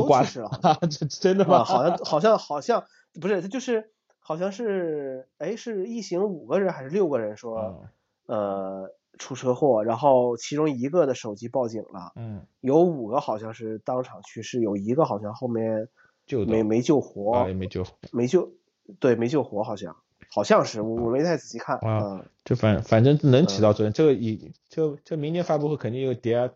[0.00, 0.50] 都挂失了，
[0.90, 1.64] 这真的吗？
[1.64, 2.84] 好像好像好像
[3.20, 7.88] 不是，他就是好像是哎是一行五个人还是六个人说
[8.26, 15.88] 呃出车祸，然后其中一个的手机报警了，嗯，有五个好像是当场去世，有一个好像后面
[16.26, 18.52] 救没没救活，没救没救，
[19.00, 19.96] 对没救活好像。
[20.30, 23.92] 好像是我我没太仔细看啊，就反反正能起到作用。
[23.94, 26.50] 这个以就就明年发布会肯定有 Dear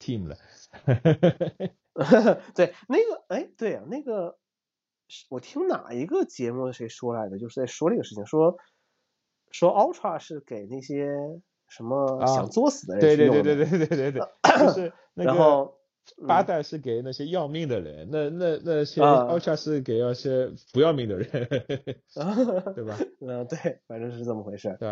[0.00, 0.36] Team 了。
[2.54, 4.36] 对，那个哎，对啊，那个
[5.28, 8.56] 我听哪一个节目谁说来的，就是在说这个事情，说
[9.50, 11.08] 说 Ultra 是给那些
[11.68, 13.00] 什么想作死的人。
[13.00, 14.22] 对对对对对对对对。
[14.58, 15.74] 就是 然后。
[16.26, 21.30] 八代是给那些要命的人，那那那些 Ultra 是给那些不要命的人，
[22.74, 22.98] 对吧？
[23.24, 24.76] 嗯，对，反正是这么回事。
[24.80, 24.88] 对，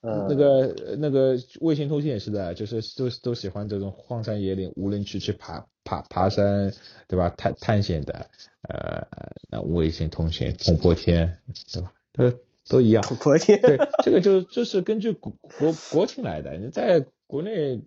[0.00, 6.72] 嗯，那个那个卫星通信也是的，就是都都喜欢这种荒山野岭、无人区去爬爬爬山，
[7.06, 7.28] 对吧？
[7.36, 8.30] 探探险的，
[8.62, 9.06] 呃，
[9.50, 11.38] 那卫星通信捅破天，
[11.72, 11.92] 对吧？
[12.12, 13.02] 都都一样。
[13.02, 13.60] 捅破天。
[13.60, 17.82] 对，这个就就是根据国国国情来的，你在国内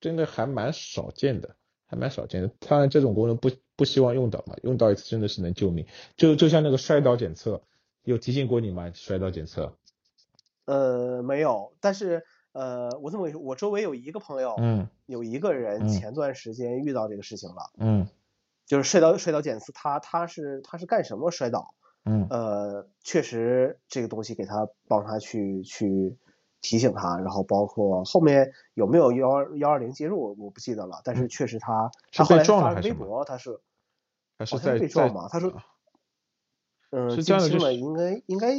[0.00, 1.56] 真的还蛮少见的。
[1.92, 5.86] 还蛮少见的，当然这种功能不不希望用到嘛，用到一次真的是能救命。
[6.16, 7.64] 就就像那个摔倒检测，
[8.04, 8.92] 有提醒过你吗？
[8.94, 9.76] 摔倒检测？
[10.66, 18.08] 呃，没有，但是呃，我这么跟你说，我周围有一个朋友，嗯，有一个人前段时间遇到这个事情了，嗯，
[18.66, 21.74] 就是摔倒摔倒检测，他他是他是干什么摔倒？
[22.04, 26.16] 嗯，呃，确实这个东西给他帮他去去。
[26.62, 31.00] 提醒他，然后包括后面有没有幺二幺二零介入，我不记得了。
[31.02, 33.58] 但是确实他他后来发了微博，他是
[34.40, 35.26] 好像被撞嘛？
[35.30, 35.54] 他说，
[36.90, 38.52] 嗯，是这样的，应该应该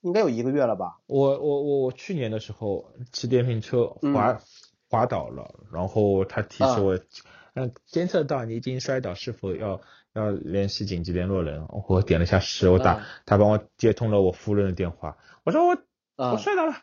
[0.00, 0.98] 应该有一个月了吧？
[1.06, 4.40] 我我我我去年的时候骑电瓶车滑
[4.88, 6.98] 滑倒了，然后他提示我，
[7.54, 9.80] 嗯，监测到你已经摔倒，是否要
[10.14, 11.66] 要联系紧急联络人？
[11.88, 15.76] 我点了一下是，我打他帮我接通了我夫人的电话，我说我
[16.16, 16.74] 我摔倒了。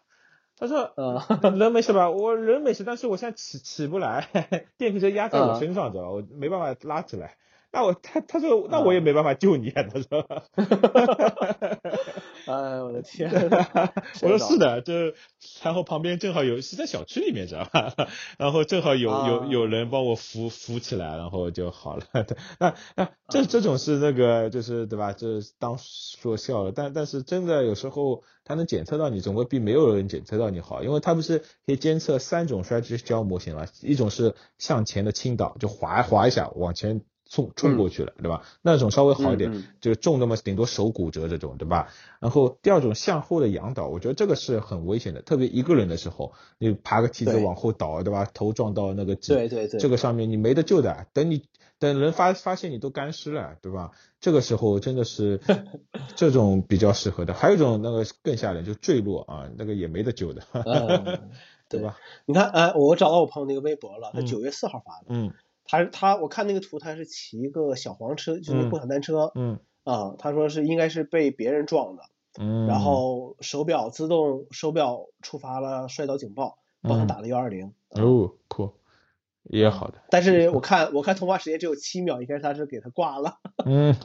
[0.58, 1.20] 他说：“嗯，
[1.60, 2.10] 人没事吧？
[2.10, 4.30] 我人没事，但是我现在起起不来，
[4.78, 6.12] 电瓶车压在我身上，知道吧？
[6.12, 7.36] 我没办法拉起来。
[7.74, 9.84] 那我他他说那我也没办法救你啊。
[9.84, 10.26] 他说，
[12.46, 13.32] 哎，我的天！
[14.22, 14.94] 我说是的，就
[15.64, 17.94] 然后旁边正好有是在小区里面，知道吧？
[18.38, 22.06] 然后正好有有有人帮我扶扶起来，然后就好了。
[22.60, 25.12] 那那这这种是那个就是对吧？
[25.14, 33.66] 这当说笑了，但但是真的有时候它能检测到你，总归比没有人检测到你好，因为它不是可以监测三种摔跤跤模型嘛？
[33.82, 37.02] 一种是向前的倾倒，就滑滑一下往前。
[37.36, 38.44] 冲冲过去了，对吧？
[38.62, 41.90] 那种稍微好一点，就重那么顶多手骨折这种，对吧？
[42.22, 48.26] 然后第二种向后的仰倒，我觉得这个是很危险的，特别一个人的时候，你爬个梯子往后倒，对吧？
[48.34, 51.44] 头撞到那个对对对，这个上面你没得救的，等你
[51.78, 53.92] 等人发发现你都干湿了，对吧？
[54.22, 55.42] 这个时候真的是
[56.16, 57.34] 这种比较适合的。
[57.34, 60.42] 还有一种那个更吓人，就坠落啊，那个也没得救的，
[61.68, 61.98] 对吧？
[62.26, 65.34] 你看，哎，我找到我朋友那个微博了，他九月四号发的，嗯。
[65.66, 69.32] 他他我看那个图，他是骑一个小黄车，就是共享单车。
[69.36, 72.04] 嗯啊，他说是应该是被别人撞的。
[72.40, 72.68] 嗯。
[72.68, 77.74] 然后手表自动手表触发了摔倒警报，帮他打了幺二零。
[77.90, 78.74] 哦，酷，
[79.44, 80.02] 也好的。
[80.10, 83.38] 但是我看我看通话时间只有七秒，应该他是给他挂了。
[83.66, 83.96] 嗯，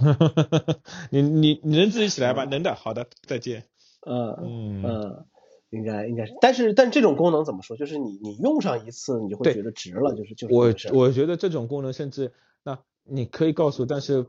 [1.11, 2.45] 你你你能自己起来吧？
[2.45, 3.65] 能的，好的，再见。
[4.07, 5.27] 嗯嗯嗯。
[5.71, 7.77] 应该应该是，但是但这种功能怎么说？
[7.77, 12.33] 就是你你用上一次，你就会觉得值了，就是就是我我觉得这种功能甚至
[12.65, 14.27] 那你可以告诉，但是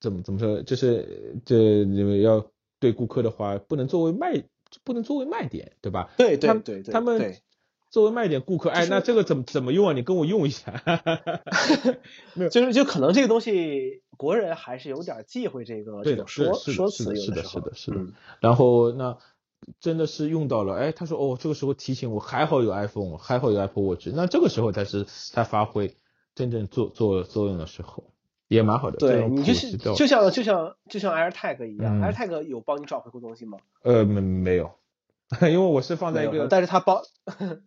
[0.00, 0.62] 怎么怎么说？
[0.62, 2.46] 就是这你们要
[2.78, 4.44] 对顾客的话，不能作为卖
[4.84, 6.10] 不能作为卖点，对吧？
[6.18, 7.34] 对对对对，他们
[7.90, 9.94] 作为卖点，顾客哎，那这个怎么怎么用啊？
[9.94, 10.82] 你跟我用一下。
[12.34, 17.96] 没有，就是就可能这个东西国人还是有点忌讳这个这种说说辞，是的，是的，是的。
[17.96, 19.16] 嗯，然后那。
[19.80, 25.94] 真的是用到了，哎，他说哦，这个时候提醒我，还好有 iPhone，还好有 Apple Watch，那这个时候才是它发挥
[26.34, 28.04] 真正作作作用的时候，
[28.48, 28.98] 也蛮好的。
[28.98, 33.58] 对你就是就像就像就像 AirTag 一样，AirTag 有帮你找回过东西吗？
[33.82, 34.70] 呃，没没有，
[35.42, 37.02] 因为我是放在一个，但是它包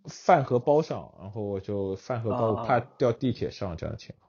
[0.06, 4.29] 饭盒包上，然后我就饭盒包，我怕掉地铁上这样的情况。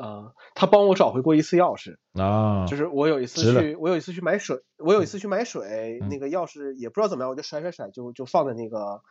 [0.00, 9.02] 啊，他帮我找回过一次钥匙啊，就是我有一次去，我有一次去买水，我有一次去买水，那个钥匙也不知道怎么样，我就甩甩甩，就就放在那个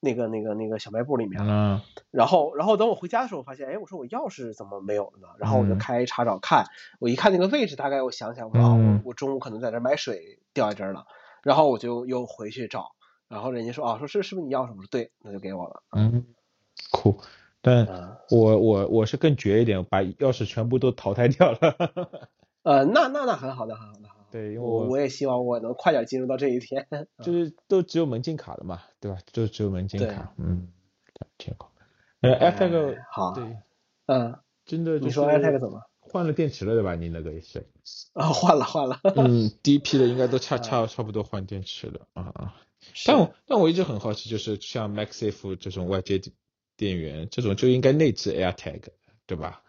[0.00, 1.82] 那个那个那个小卖部里面了。
[2.10, 5.28] 然后然后等我回家的时候，我发现，哎，我说我钥匙怎么没有了呢？
[5.38, 6.64] 然后我就开查找看，
[7.00, 11.04] 我一看那个位置，大概我想想，我说啊，我我中午可能在这买水掉在这儿了，
[11.42, 12.92] 然后我就又回去找，
[13.28, 14.70] 然后人家说啊，说是是不是你钥匙？
[14.70, 15.82] 我说对，那就给我了。
[15.94, 16.24] 嗯，
[16.90, 17.20] 酷。
[17.62, 17.86] 但
[18.30, 21.58] 我我我是更绝一点，把钥匙全部都淘汰掉了。
[22.62, 26.86] 呃，那那那很好的，很好的，很好对，因为我我也希望我能快点进入到这一天。
[27.24, 29.18] 就是都只有门禁卡了嘛，对吧？
[29.32, 30.68] 就只有门禁卡，嗯，
[31.38, 31.72] 挺好。
[32.20, 33.56] 呃，AirTag 好，对，
[34.06, 35.82] 嗯，真的，你说 AirTag 怎么？
[36.00, 36.94] 换了电池了对吧？
[36.94, 37.66] 你那个也是。
[38.12, 39.00] 啊，换了换了。
[39.16, 42.54] 嗯，第一批的应该都差 差差不多换电池了啊啊。
[43.06, 46.18] 但我但我一直很好奇，就是像 MagSafe 这种外接
[46.80, 48.80] 电源，这种就应该内置 AirTag，
[49.26, 49.62] 对吧？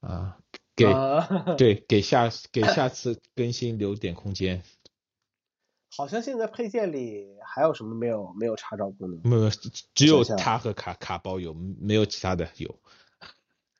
[0.00, 0.38] 啊，
[0.74, 0.86] 给
[1.58, 4.62] 对给下给下次更新留点空间。
[5.94, 9.20] 好像现在配件里还有什么没有没有查找功能？
[9.22, 9.50] 没有，
[9.94, 12.78] 只有它和卡卡包有，没有其他的有。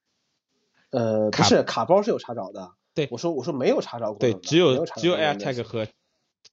[0.93, 2.74] 呃，不是卡包是有查找的。
[2.93, 4.39] 对，我说我说没有查找功能。
[4.39, 5.87] 对，只有只有 AirTag 和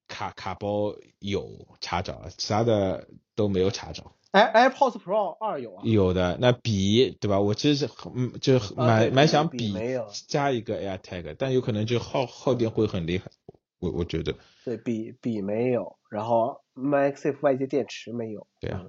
[0.07, 4.15] 卡卡包有查找，其他的都没有查找。
[4.33, 5.83] Air AirPods Pro 二有啊？
[5.85, 7.39] 有的，那笔对吧？
[7.39, 9.73] 我其实是嗯，就蛮蛮想笔
[10.27, 13.25] 加一个 AirTag，但有可能就耗耗电会很厉害。
[13.79, 14.33] 我我觉得。
[14.65, 18.47] 对，笔笔没有，然后 MagSafe 外接电池没有。
[18.59, 18.85] 对啊。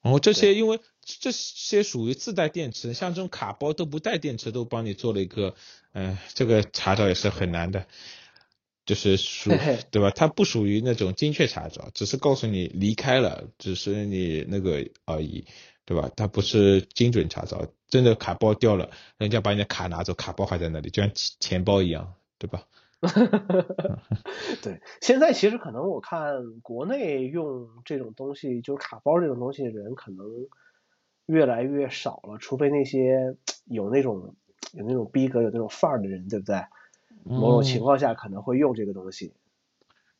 [0.00, 5.54] 然后这些，因为这些属于自带电池，像这种卡包都不带电池，都帮你做了一个，
[5.92, 7.86] 嗯，这个查找也是很难的，
[8.86, 9.50] 就是属
[9.90, 10.10] 对吧？
[10.10, 15.44] 它不属于那种精确查找，只是告诉你离开了，只是你那个而已，
[15.84, 16.08] 对吧？
[16.16, 22.62] 它不是精准查找，真的卡包掉了，人家把你的卡拿走，卡包还在那里，就像钱包一样，对吧？
[24.62, 30.26] 对，现在其实可能我看国内用这种东西，就是卡包这种东西的人可能
[31.26, 34.36] 越来越少了，除非那些 有那种
[34.72, 36.62] 有那种逼格、有那种范儿的人，对不对？
[37.28, 39.34] 某种情况下可能会用这个东西。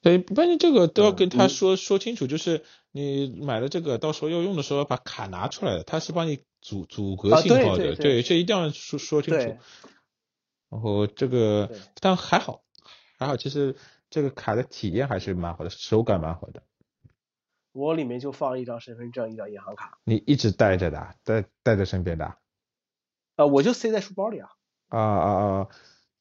[0.03, 9.57] 对，关键这个都要跟他说说清楚，就是你买了这个，到时候要用的时候把卡拿出来的，他是帮你阻阻隔信号的，对，这一定要说说清楚。
[10.69, 12.63] 然后这个但还好。
[13.19, 13.75] 还好，其实
[14.11, 16.63] 这个卡的体验还是蛮好的，手感蛮好的。
[17.73, 19.99] 我里面就放一张身份证，一张银行卡。
[20.05, 22.37] 你一直带着的，带带在身边的？
[23.37, 24.51] 呃，我就塞在书包里啊。
[24.89, 25.69] 啊啊啊！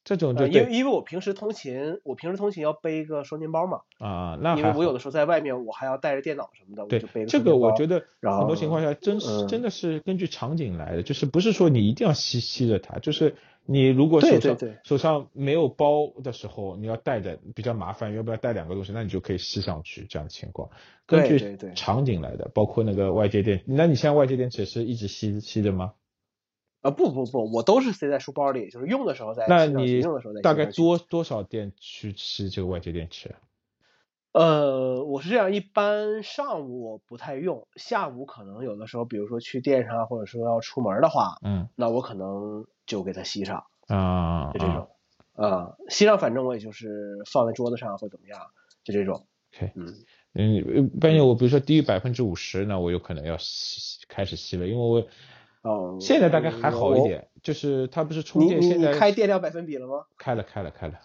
[0.06, 3.82] 这种就因为因为我平时通勤，我平时通勤要背一个双肩包嘛。
[3.98, 13.36] 啊，那因为我有的时候在外面，我还要带着电脑什么的，我就背个这个我觉得很多情况下真是真的是根据场景来的，就是不是说你一定要吸吸着它，就是。
[13.68, 18.92] 你如果手上手上没有包的时候，你要带着比较麻烦，要不要带两个东西？
[18.94, 20.70] 那你就可以吸上去这样的情况，
[21.08, 25.94] 根据场景来的，包括那个外接电，那你现在外接电池是一直吸吸着吗？
[26.88, 29.46] 啊不不不，我都是塞在书包里，就是用的时候再。
[29.48, 30.02] 那你
[30.44, 33.36] 大概多多少电去吸这个外接电池？
[34.32, 42.66] 呃，我是这样，一般上午我不太用，下午可能有的时候，比如说去店上，或者说要出门的话，嗯，那我可能。
[42.88, 44.88] 就给它吸上啊，就这种
[45.34, 48.40] 啊，吸上反正我也就是放在桌子上或怎么样，
[48.84, 49.26] 就这种。
[49.56, 50.06] OK，嗯
[50.36, 55.08] 嗯，半夜我比如说低于百分之五十，那我有可能要吸开始吸了，因为我
[55.66, 60.06] 哦，现在大概还好一点，就是它不是充电，现在开电量百分比了吗？
[60.18, 61.00] 开了开了开了，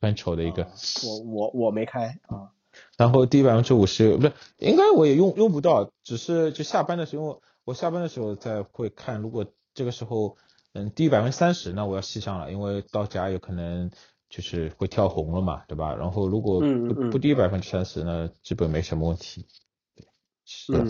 [0.00, 0.68] 很丑的一个。
[1.04, 2.52] 我我我没开啊。
[2.96, 10.36] 然后低百分之五十，不是应该我也用用不到，只是就下班的时候，我下班的时候再会看，如果这个时候。
[10.74, 13.90] 嗯，低于百分之三十，那我要吸上了，因为到家有可能
[14.30, 15.94] 就是会跳红了嘛，对吧？
[15.94, 19.46] 然后如果不不低于百分之三十，那基本没什么问题。
[20.72, 20.88] 嗯，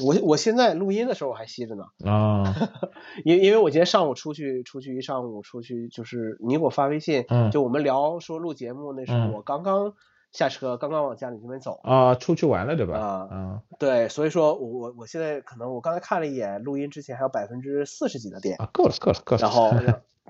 [0.00, 1.84] 我我现在录音的时候我还吸着呢。
[2.04, 2.54] 啊，
[3.24, 9.94] 因因为我今天上午出去出去一上午出去，就是你给我发微信，就我们聊说录节目那时候，我刚刚。
[10.32, 12.98] 下车刚刚往家里这边走啊，出去玩了对吧？
[12.98, 19.42] 啊，嗯，对，所以说我我我现在可能我刚才看了一眼，录音之前还有百分之四十几的电啊，够了够了够了。
[19.42, 19.74] 然后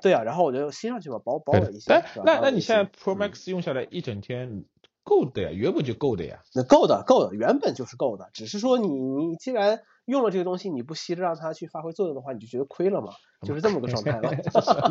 [0.00, 2.04] 对啊，然后我就吸上去吧，保保我一下。
[2.24, 4.64] 那那你现在 Pro Max 用下来一整天
[5.12, 6.42] 够的呀，原本就够的呀。
[6.54, 14.30] 那够的够的，原本就是够的，只是说你你既然用了这个东西，你不惜着让它去发挥作用的话，你就觉得亏了嘛，就是这么个状态了。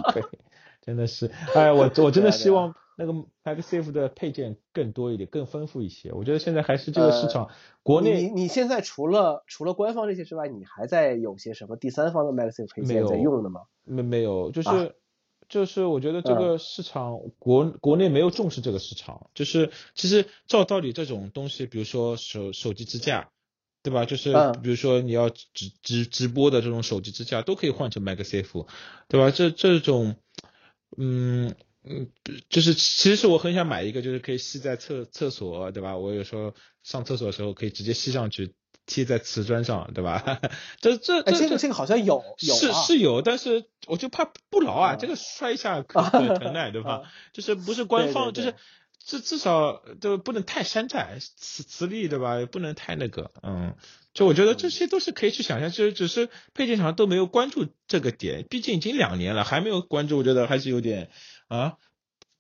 [0.82, 2.76] 真的是，哎，我我真的希望。
[2.98, 3.14] 那个
[3.44, 6.12] MagSafe 的配件更多一点，更丰富一些。
[6.12, 7.50] 我觉得现在还是这个市场，
[7.82, 13.62] 国内你你现在除了除了官方这些之外，你还在有些什么第三方的 MagSafe 配件在用的吗？
[13.86, 14.70] 没没有，就是
[15.52, 19.30] 就是我觉得这个市场国国内没有重视这个市场。
[19.36, 23.30] 就是其实照道理这种东西，比如说手手机支架，
[23.84, 24.06] 对吧？
[24.06, 24.34] 就是
[24.64, 28.66] 比如说你要直直直播的这种手机支架，都可以换成 MagSafe，
[29.08, 29.30] 对吧？
[29.30, 30.16] 这这种，
[30.98, 31.54] 嗯。
[31.84, 32.12] 嗯，
[32.48, 35.98] 就是其实是我很想买一个，就是可以吸在厕厕所，对吧？
[35.98, 38.54] 我有时候上厕所的时候可以直接吸上去，
[38.94, 40.42] 贴在瓷砖上，对吧？
[40.82, 47.04] 这这这个这个好像有有是是有，但是我就怕不牢啊，这个摔一下 可可疼啊，对吧？
[47.32, 48.54] 就是不是官方，就是
[49.00, 52.46] 至至少都不能太山寨，磁磁力对吧？
[52.52, 53.76] 不能太那个，嗯，
[54.14, 61.10] 就我觉得这些都是可以去想象，就是只是配件厂都没有关注这个点，毕竟已经两年了，还没有关注，我觉得还是有点
[61.48, 61.78] 啊，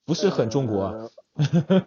[0.03, 1.11] 不是很中国。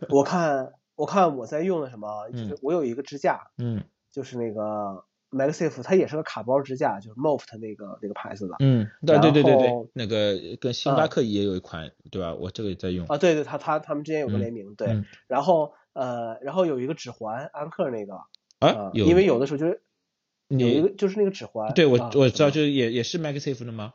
[0.08, 3.84] 我看我看我在用的什么，就是我有一个支架，嗯，
[4.14, 5.04] 就是那个。
[5.30, 8.54] MagSafe 它也是个卡包支架，就是 Moft 那个那个牌子的。
[8.60, 12.32] 嗯，对对对对对，那个跟星巴克也有一款，对吧？
[12.34, 13.04] 我这个也在用。
[13.08, 15.02] 啊，对对，他他他们之间有个联名，对。
[15.26, 18.14] 然后呃，然后有一个指环，安克那个
[18.60, 19.82] 啊，有因为有的时候就是
[20.46, 21.74] 有一个就是那个指环。
[21.74, 23.94] 对，我我知道，就是也也是 MagSafe 的吗？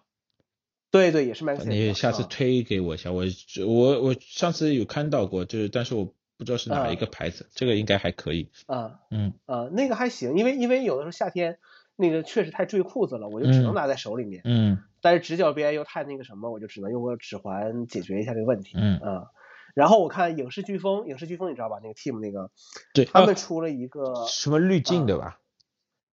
[0.92, 1.70] 对对，也是 MagSafe。
[1.70, 3.24] 你下次推给我一下，我
[3.66, 6.14] 我我上次有看到过，就是但是我。
[6.40, 8.50] 不知道是哪一个牌子，这个应该还可以。
[8.66, 11.60] 啊，嗯，呃，那个还行，因为因为有的时候夏天
[11.98, 14.42] 那个确实太坠裤子了，我就只能拿在手里面。
[14.46, 18.78] 嗯，但是直角边又太那个什么，我就只能用个指环解决一下这个问题。
[18.78, 19.28] 嗯啊，
[19.76, 21.82] 然后我看影视飓风，影视飓风你知道吧？
[21.84, 22.52] 那个 Team 那个，
[22.94, 25.40] 对，他们出了一个什么滤镜对吧？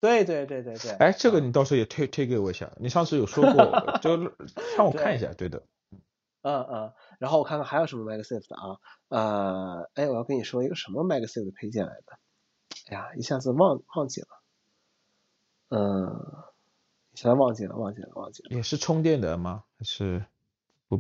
[0.00, 0.90] 对对对对对。
[0.98, 4.16] 哎，这个你到时候也推推给我一下，你上次有说 过，就
[4.76, 5.32] 让我看一下。
[5.34, 5.62] 对的。
[6.46, 8.78] 嗯嗯，然后我看看还有什么 MagSafe 的啊？
[9.08, 12.18] 呃，哎，我要跟你说一个什么 MagSafe 的配件来的？
[12.88, 14.28] 哎呀，一下子忘忘记了，
[15.70, 16.44] 嗯，
[17.14, 18.54] 一下子忘记了，忘记了，忘记了。
[18.54, 19.64] 也是充电的吗？
[19.76, 20.24] 还是？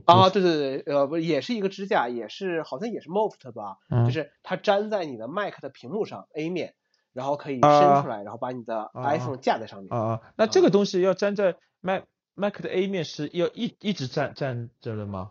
[0.06, 3.78] 啊，对对对，呃，不，也是一个支架，也是好像也是 Moft 吧？
[3.88, 4.04] 嗯。
[4.04, 6.74] 就是它粘在你的 Mac 的屏幕上 A 面，
[7.12, 9.92] 然后可以伸出来，然后把你的 iPhone 架在上面。
[9.92, 12.02] 啊啊，那这个东西要粘在 Mac
[12.34, 15.30] Mac 的 A 面是要一一直粘粘着的吗？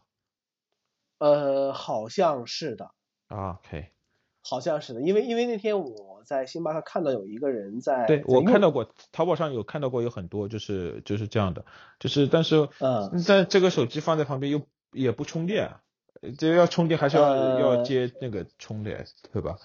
[1.18, 2.92] 呃，好像是的
[3.28, 3.92] 啊，OK，
[4.42, 11.66] 好像是的，因为因为那天我在星巴克看到有一个人在，对我看到过，淘宝上有看到过有很多就是就是这样的，
[12.00, 14.62] 就是但是嗯，但这个手机放在旁边又
[14.92, 15.76] 也不充电，
[16.38, 19.56] 这要充电还是要要接那个充电，对吧？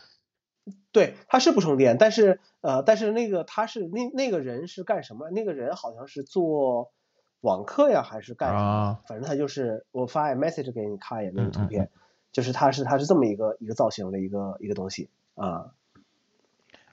[0.93, 5.31] 对，他是不充电，但是呃，但是那个他是那那个人是干什么？
[5.31, 6.93] 那个人好像是做。
[7.41, 8.99] 网课呀，还是干什么？
[9.07, 11.91] 反正他就是我发 message 给你看一眼那个图片，
[12.33, 15.73] 就是它是它是这么一个一个造型的一个一个东西啊。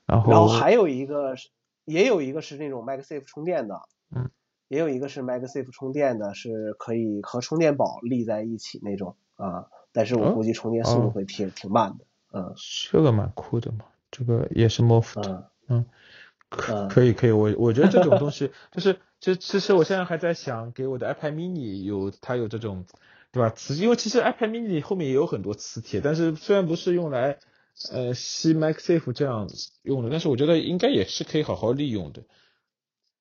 [0.05, 1.49] 然后然后还有一个是
[1.83, 3.81] 也有一个是那种 MagSafe 充电的，
[4.15, 4.29] 嗯，
[4.69, 9.67] 也有一个是 MagSafe 充电的，是可以和充电宝立在一起那种啊。
[9.91, 12.53] 但是我估计充电速度会挺挺慢的，嗯。
[12.89, 13.79] 这个蛮酷的嘛，
[14.11, 15.85] 这个也是 Moft，嗯嗯，
[16.49, 18.97] 可可以可以，我我觉得这种东西 就是。
[19.19, 22.85] 就其实我现在还在想，给我的 iPad mini 有它有这种，
[23.31, 23.49] 对吧？
[23.49, 27.39] 磁，因为其实 iPad mini 后面也有很多磁铁，但是虽然不是用来
[27.91, 29.49] 呃吸 MagSafe 这样
[29.81, 32.23] 用的，但是我觉得应该也是可以好好利用的。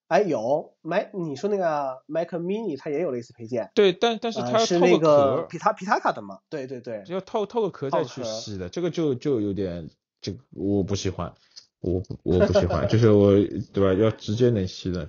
[0.08, 3.70] 哎，有 Mac，你说那个 Mac mini 它也有类似配件。
[3.74, 6.38] 对，但但是它是那个皮塔皮塔卡的嘛？
[6.48, 7.02] 对对对。
[7.08, 9.90] 要套套个壳再去吸的，这个就就有点
[10.20, 11.34] 这个我不喜欢，
[11.80, 13.32] 我我不喜欢， 就是我
[13.72, 13.94] 对吧？
[14.00, 15.08] 要直接能吸的。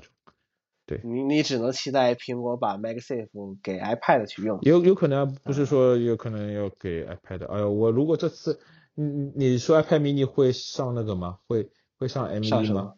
[0.87, 4.57] 对你，你只能期待苹果把 MagSafe 给 iPad 去用。
[4.61, 7.45] 有有可能不是说有可能要给 iPad。
[7.47, 8.57] 哎呀，我如果这次，
[8.95, 9.03] 你
[9.35, 11.39] 你说 iPad mini 会上那个吗？
[11.47, 11.69] 会
[11.99, 12.93] 会上 M1 吗？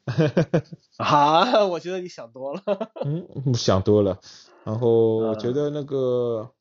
[0.98, 2.62] 啊，我觉得你想多了。
[3.04, 4.20] 嗯，想多了。
[4.64, 6.52] 然后我觉得那个，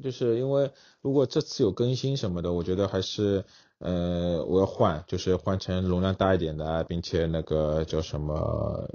[0.00, 0.70] 就是因为
[1.02, 3.44] 如果这次有更新什么的，我觉得还是
[3.78, 8.88] 呃我要换，就是换成容量大一点的，并且那个叫什么？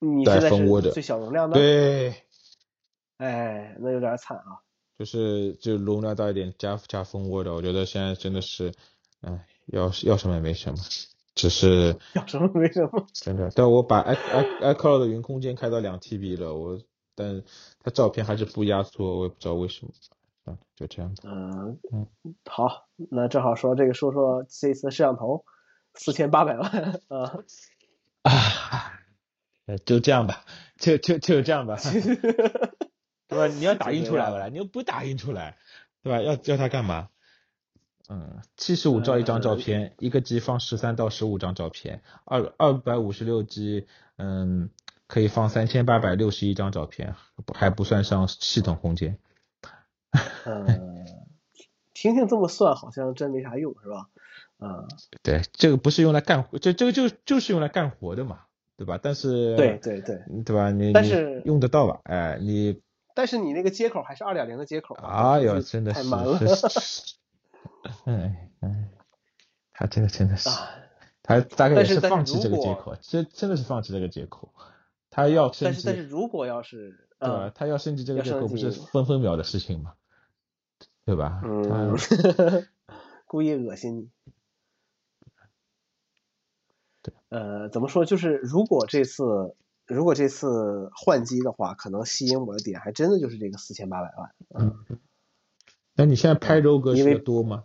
[0.00, 2.14] 你现在是最小容量的，对，
[3.18, 4.62] 哎，那有点惨啊。
[4.98, 8.72] 就是就容量大一点，加加蜂窝的，我觉得现在真的是，
[9.20, 10.78] 哎，要要什么也没什么，
[11.36, 13.48] 只是 要什么没什么，真的。
[13.54, 16.80] 但我把 i i iCloud 的云空间开到两 TB 了，我
[17.14, 17.44] 但
[17.80, 19.92] 它照片还是不压缩，我也不知道为什么。
[20.46, 21.14] 嗯，就这样。
[21.22, 22.06] 嗯嗯，
[22.44, 25.44] 好，那正好说这个，说说这次摄像头，
[25.94, 26.68] 四千八百万
[27.06, 27.38] 啊
[28.22, 28.97] 啊。
[29.76, 30.44] 就这样吧，
[30.78, 31.76] 就就就这样吧，
[33.28, 33.46] 对吧？
[33.48, 35.58] 你要打印出来吧，你又不打印出来，
[36.02, 36.22] 对吧？
[36.22, 37.08] 要要它干嘛？
[38.08, 44.70] 嗯，七十五兆一张照片，一个 G 放十三到十五张照片，二二百五十六 G，嗯，
[45.06, 47.14] 可以放三千八百六十一张照片，
[47.54, 49.18] 还不算上系统空间。
[50.46, 51.04] 嗯，
[51.92, 54.08] 听听这么算，好像真没啥用，是吧？
[54.58, 54.88] 嗯，
[55.22, 58.46] 对，这个不是用来干活，这这个就就是用来干活的嘛。
[58.78, 58.98] 对吧？
[59.02, 60.70] 但是对对对，对吧？
[60.70, 62.00] 你但是用得到吧？
[62.04, 62.80] 哎，你
[63.12, 65.40] 但是你那个接口还是二点零的接口啊！
[65.40, 66.38] 哟， 真的太慢了。
[68.04, 68.88] 哎哎，
[69.72, 70.48] 他这个真的是，
[71.24, 74.54] 他大概也是放弃这个接口，这真的是放弃这个接口。
[75.10, 77.50] 他要升级，但是但是如果要是对吧？
[77.52, 79.94] 他要升级这个接口，不是分分秒的事情吗？
[81.04, 81.42] 对吧？
[81.44, 81.98] 嗯。
[83.26, 84.08] 故意恶心你。
[87.28, 88.04] 呃，怎么说？
[88.04, 89.54] 就是如果这次
[89.86, 94.34] 如果这次换机的话，可能吸引我的点还真的就是这个四千八百万。
[94.54, 94.98] 嗯。
[95.94, 97.64] 那你现在拍 RAW 格式多吗？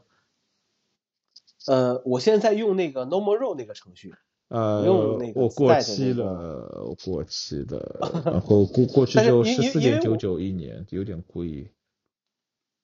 [1.67, 4.15] 呃，我现在在用那个 No More RAW 那个程序。
[4.49, 11.71] 呃，用那个我过期了，过期的， 然后过过去就十四点九九一年，有点贵。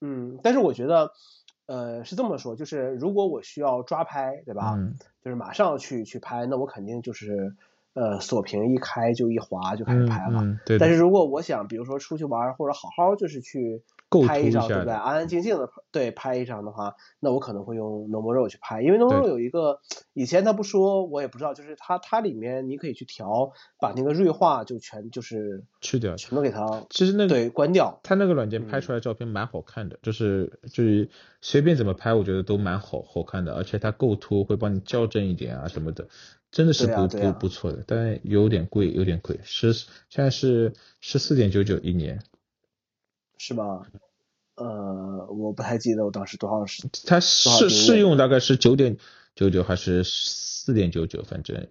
[0.01, 1.11] 嗯，但是我觉得，
[1.69, 4.73] 呃，是这么说，就是如果我需要抓拍，对吧？
[4.75, 4.95] 嗯。
[5.23, 7.55] 就是马上去去拍，那我肯定就是。
[7.93, 10.41] 呃，锁屏一开就一滑就开始拍了。
[10.41, 10.77] 嗯对。
[10.77, 13.81] 但是如果我想，比如说出去玩或者好好就是去
[14.25, 14.93] 拍一张，对不对？
[14.93, 19.79] 安安静静的对拍一张的话，那我可能会用 Normal RAW 去拍，因为 Normal RAW 有一个
[20.13, 26.85] 以前他不说，我也不知道，就是它它里面你可以去调，把那个锐化就全就是去掉，全都给它。
[26.89, 27.99] 其实那个对关掉。
[28.03, 31.09] 它那个软件拍出来照片蛮好看的，就是就是
[31.41, 36.07] 随便怎么拍，我觉得都蛮好好看的，而且它构图会帮你校正一点啊什么的。
[36.51, 42.23] 真的是不不不错的，但有点贵，有点贵，十现在是十四点九九一年，
[43.39, 43.81] 是吧？
[44.55, 46.87] 呃，我不太记得我当时多少是。
[47.07, 48.97] 它试试用大概是九点
[49.33, 51.67] 九九还是四点九九，反正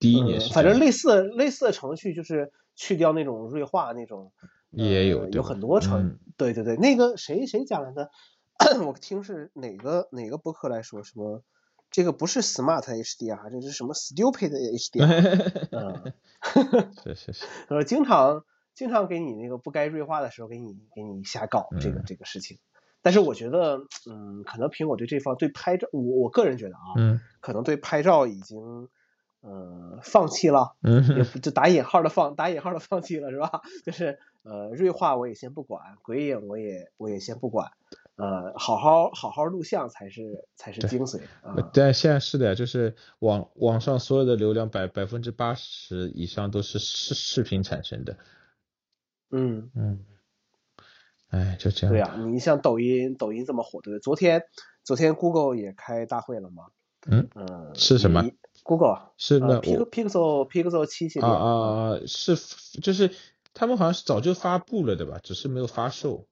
[0.00, 0.52] 第一年是。
[0.52, 4.32] 反正类似类似的程序就是去掉那种锐化那种，
[4.70, 8.10] 也有有很多程，对对对，那个谁谁讲来的？
[8.86, 11.42] 我听是哪个哪个博客来说什么？
[11.90, 15.68] 这个不是 Smart HDR，这是什么 Stupid HDR？
[15.72, 22.58] 嗯，是 是是， 呃，经常经常给你那个不该锐化的时候给你给你瞎搞这个这个事情。
[23.04, 28.88] 但是我觉得，嗯，可能苹果对这方对拍照，我我个人觉得啊，嗯，可能对拍照已经
[29.40, 30.76] 呃放弃了，
[31.42, 33.60] 就打引号的放打引号的放弃了是吧？
[33.84, 37.72] 就是呃锐化我也先不管，鬼影我也我也先不管。
[38.14, 41.56] 呃，好好好好录像才是才是精髓啊！
[41.72, 48.18] 但现在是的，就是网网上所有的流量百百分之八十以上都是视视频产生的。
[49.32, 50.04] 嗯嗯，
[51.30, 51.92] 哎，就这样。
[51.92, 54.00] 对呀，你像抖音，抖音这么火，对不对？
[54.00, 54.44] 昨天
[54.84, 56.66] 昨天 Google 也开大会了嘛？
[57.10, 58.24] 嗯嗯，是什么
[58.62, 61.98] ？Google 是那 Pixel Pixel 七系列啊啊啊！
[62.06, 62.36] 是
[62.80, 63.10] 就是
[63.54, 65.18] 他们好像是早就发布了的吧？
[65.20, 66.28] 只是没有发售。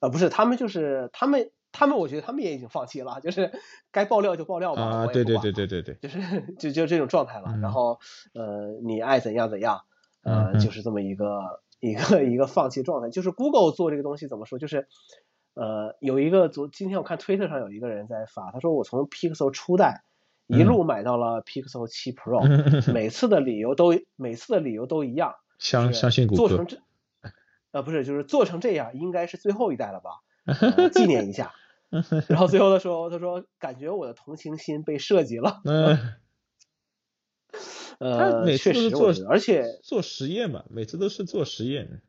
[0.00, 3.52] 呃，不是，他们就是他们，他们，我觉得他们也已经放弃了，就是
[3.90, 7.56] 该爆料就爆料吧，啊，对对对对对对，就是就就这种状态了。
[7.60, 8.00] 然后
[8.32, 9.82] 呃，你爱怎样怎样，
[10.22, 13.10] 呃，就是这么一个一个 一个放弃状态。
[13.10, 14.58] 就是 Google 做这个东西怎么说？
[14.58, 14.86] 就是
[15.54, 20.04] 呃，有一个昨今天我看推特上有一个人在发，他说我从 Pixel 初代
[20.46, 22.40] 一路买到了 Pixel 七 Pro，
[22.94, 26.48] 每次的理由都每次的理由都一样，相相信谷歌。
[26.48, 26.78] 做成这。
[27.72, 30.20] 呃，不是，就是做成这样，应该是最后一代了吧？
[30.94, 31.52] 纪念一下。
[32.28, 35.98] 然后最后的时候，他说：“感觉我的同情心被设计了。”嗯。
[37.98, 42.00] 呃，确实，做而且做实验嘛，每次都是做实验。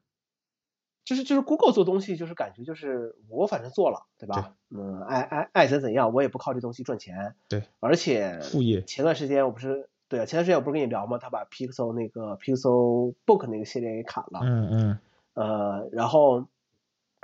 [1.05, 4.55] 就是就是 Google 做东西，就是感觉就是我反正做了，对吧？
[4.69, 7.35] 嗯，爱爱爱怎怎样，我也不靠这东西赚钱。
[7.49, 7.63] 对。
[7.81, 8.81] 而且副业。
[8.83, 11.17] 前段时间我不是对啊，前段时间我不是跟你聊吗？
[11.17, 14.39] 他把 Pixel 那个 Pixel Book 那个系列给砍了。
[14.43, 14.99] 嗯嗯。
[15.33, 16.47] 呃，然后，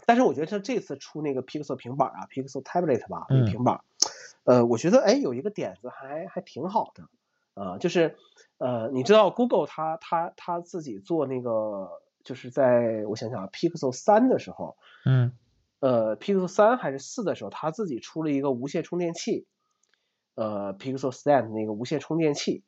[0.06, 3.80] 但是我觉得他这次出那个 Pixel 平板啊，Pixel Tablet 吧，那个平板，
[4.44, 7.04] 呃，我觉得哎有一个点子还还挺好的，
[7.54, 8.18] 呃，就是
[8.60, 11.90] 呃，你知道 Google 它它它自己做那个，
[12.24, 15.32] 就是在我想想啊，Pixel 三的时候，嗯，
[15.80, 19.48] 呃，Pixel 三还是四的时候，它自己出了一个无线充电器，
[20.36, 22.64] 呃，Pixel Stand 那个无线充电器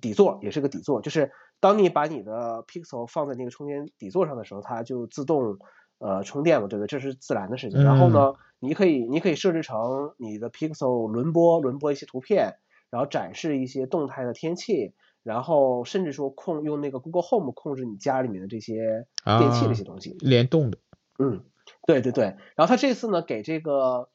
[0.00, 1.30] 底座也是个底座，就是。
[1.60, 5.58] 当你把你的 Pixel 放在那个充电底座上的时候，它就自动
[5.98, 6.86] 呃充电了，对不对？
[6.86, 7.82] 这是自然的事情。
[7.82, 12.58] 然后呢，你可以你可以设置成你的 Pixel 轮播轮播一些图片，
[12.90, 14.94] 然后展示一些动态的天气，
[15.28, 20.78] 然后甚至说控用那个 Google Home 控制你家里面的这些电器这些东西，联动的。
[21.18, 21.44] 嗯，
[21.86, 22.24] 对对对。
[22.56, 24.08] 然后他这次呢，给这个。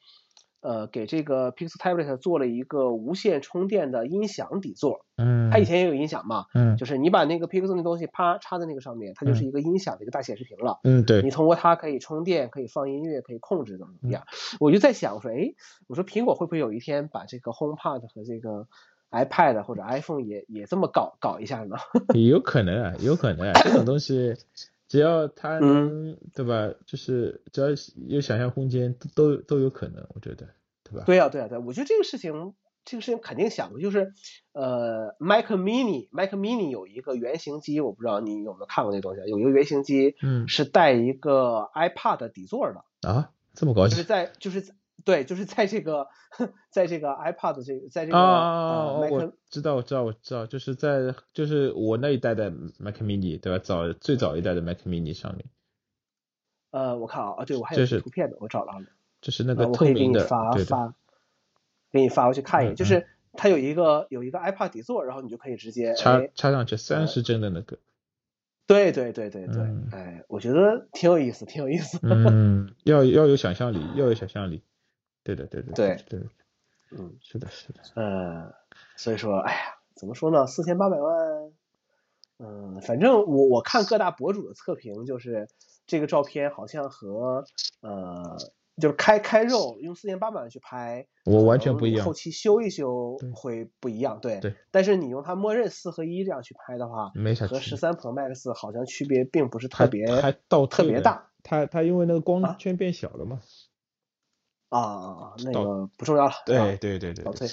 [0.65, 5.05] 呃，给这个 Pixel Tablet 做了一个无线充电的音响底座。
[5.17, 6.45] 嗯，它以前也有音响嘛。
[6.53, 10.79] 嗯，就是你把那个 Pixel 那东西啪插在那个上面，它就是一个音响的一个大显示屏了。
[10.85, 11.21] 嗯，对。
[11.21, 14.23] 你通过它可以充电，可以放音乐，可以控制怎么怎么样。
[14.61, 15.53] 我就在想，我说，哎，
[15.89, 18.69] 我说苹果会不会有一天把这个 HomePod 和这个
[19.13, 21.77] iPad 或者 iPhone 也也这么搞搞一下呢？
[22.13, 24.35] 有可能啊，有可能啊，这种东西。
[24.89, 26.71] 只要它能，对吧？
[26.85, 27.67] 就是只要
[28.07, 30.47] 有想象空间，都都有可能，我觉得，
[30.83, 31.03] 对吧？
[31.07, 32.53] 对呀，对呀，对，我觉得这个事情，
[32.85, 34.13] 这个事情肯定想过，就是
[34.51, 43.95] 呃，Mac Mini，Mac Mini 有一个原型机，我不知道你有没有看过那东西，有一个原型机，嗯，是带一个 iPad 底座的啊，这么高级？
[43.95, 46.07] 就是在就是对，就是在这个，
[46.69, 53.59] 在这个 iPad 这个，在这个啊，我知道，我知道，我知道，就是在就是我那一代的 Mac Mini，对吧？
[53.63, 55.45] 早最早一代的 Mac Mini 上面。
[56.71, 58.85] 呃，我看啊，啊，对我还有图片的，我找到了。
[59.21, 60.93] 就是那个透明的，对发，
[61.91, 67.77] 给你发过去看一眼，就是它有一个有一个 iPad 底座，然后你就可以直接插插上去三十帧的那个。
[68.65, 69.61] 对对对对对，
[69.91, 71.99] 哎，我觉得挺有意思，挺有意思。
[72.01, 74.63] 嗯， 要要有想象力，要有想象力。
[75.23, 76.19] 对的，对的，对对，
[76.91, 77.81] 嗯，是的，是的。
[77.95, 78.53] 嗯，
[78.95, 79.59] 所以说，哎呀，
[79.95, 80.47] 怎么说呢？
[80.47, 81.51] 四千八百万，
[82.39, 85.47] 嗯，反正我我看各大博主的测评，就是
[85.87, 87.45] 这个照片好像和
[87.81, 88.37] 呃。
[88.81, 92.03] 就是开开肉，用四千八百万去拍，我完全不一样。
[92.03, 94.39] 后期修一修会不一样，对。
[94.39, 94.55] 对。
[94.71, 101.29] 但是你用它默认四合一这样去拍的话，没啥和十三 Pro Max 好像区别并不是特别，还倒特别大。
[101.43, 103.35] 它它因为那个光圈变小了嘛。
[103.35, 103.43] 啊，
[105.45, 106.33] 那个不重要了。
[106.45, 107.23] 对对对对。
[107.23, 107.47] 倒退。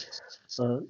[0.62, 0.88] 嗯。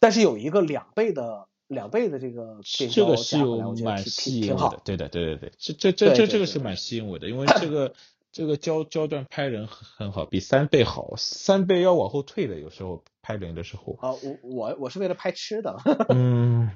[0.00, 2.60] 但是有一个两倍的两倍的这个，
[2.90, 4.80] 这个是有蛮吸引我的。
[4.84, 7.94] 对的对对对，这这这这这个是蛮吸引我的，因为这个。
[8.34, 13.98] 这个焦焦段拍人很很好，比三倍好，三倍要往后退的，有时候拍人的时候。
[14.00, 15.76] 啊，我我我是为了拍吃的。
[16.08, 16.70] 嗯。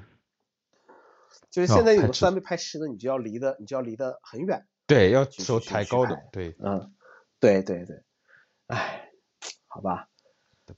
[1.49, 4.67] 就是现在有三倍拍吃的，你就要离的，你就要离得很远。
[4.85, 6.15] 对，要手抬高的。
[6.31, 6.55] 对。
[6.59, 6.93] 嗯，
[7.39, 8.03] 对对对。
[8.67, 9.09] 唉，
[9.67, 10.07] 好吧。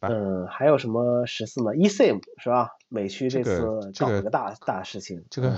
[0.02, 2.70] 嗯，还有什么十四吗？eSIM 是吧？
[2.90, 5.26] 美区这次搞了个大大事情。
[5.32, 5.57] 这个，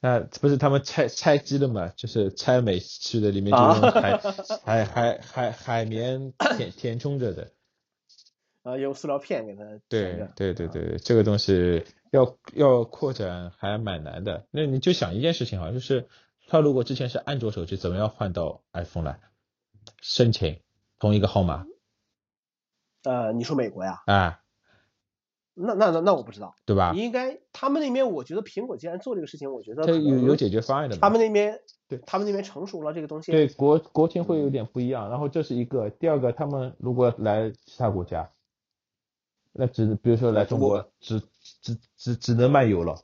[0.00, 1.86] 那不是他们拆拆机了嘛？
[1.96, 4.16] 就是拆美区的里面就用海
[4.64, 7.52] 海海海海绵填 填充着的。
[8.64, 9.62] 啊，用塑料片给它。
[9.88, 14.44] 对对对对，这个东西要要扩展还蛮难的。
[14.50, 16.08] 那你就想一件事情啊，就是
[16.48, 19.20] 他如果之前是安卓手机，怎么样换到 iPhone 来？
[20.00, 20.60] 申请
[21.02, 21.66] 同一个号码。
[23.02, 24.00] 呃，你说美国呀？
[24.06, 24.38] 啊，
[25.54, 26.92] 那那那那我不知道，对吧？
[26.94, 30.96] 应该他们那边，我觉得苹果既然做这个事情，我觉得有有解决方案的。
[30.96, 31.58] 他们那边
[31.88, 33.32] 对，他们那边成熟了这个东西。
[33.32, 35.10] 对，国国情会有点不一样。
[35.10, 38.30] 然后这是一个，第二个，他们如果来其他国家，
[39.50, 41.20] 那只比如说来中国，只
[41.62, 42.96] 只只只能漫游了。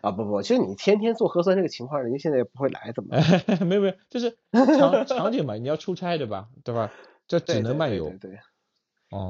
[0.00, 3.16] 啊不不，其实你天天做核酸这个情况，人家现在也不会来，怎么？
[3.64, 6.48] 没有没有，就是场场景嘛，你要出差对吧？
[6.64, 6.92] 对吧？
[7.26, 8.10] 这只能漫游。
[8.20, 8.38] 对。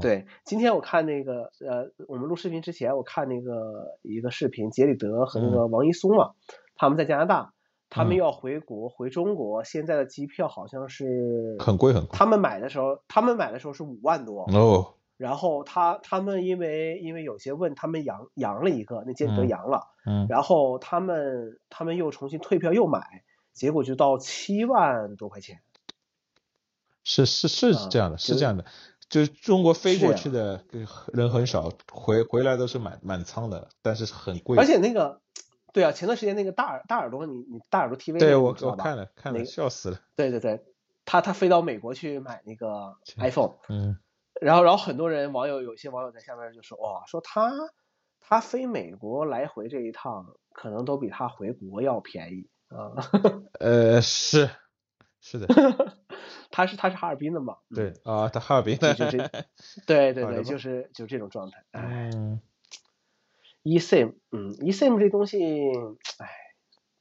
[0.01, 6.31] 对，今天我看那个呃，我们录视频之前，我看那个一个视频，杰里德和那个王一松嘛，
[6.75, 7.53] 他们在加拿大，
[7.91, 12.17] 他们要回国回中国，现在的机票好像是很贵很贵。
[12.17, 14.95] 他们买的时候，他们买的时候是五万多哦。
[15.25, 23.25] 然后他他们因为因为有些问他们阳阳了一个，那杰里德阳了，嗯，然后他们他们又重新退票又买，
[23.55, 25.63] 结果就到七万多块钱。
[27.05, 28.67] 是是是这样的，是这样的。
[29.09, 30.63] 就是中国飞过去的
[31.15, 34.59] 人很少，回回来都是满满仓的，但是很贵。
[34.59, 35.23] 而且那个，
[35.73, 40.01] 对啊，前段时间那个大耳大耳朵，你你大耳朵 TV，对我我看了看了，笑死了。
[40.17, 40.65] 对对对，
[41.07, 43.97] 他他飞到美国去买那个 iPhone，嗯，
[44.41, 47.53] 然后然后很多人网友有些网友在下面就说，哇，说他
[48.21, 52.93] 他飞美国来回这一趟，可能都比他回国要便宜啊。
[53.61, 54.51] 呃，是。
[55.27, 55.47] 是的，
[56.51, 57.57] 他是他是哈尔滨的嘛？
[57.75, 59.27] 对啊，他哈尔滨的，就这，
[59.87, 61.65] 对对对， 就是就这种状态。
[61.73, 62.43] 嗯
[63.63, 65.39] ，eSIM，嗯，eSIM 这东西，
[66.19, 66.29] 哎，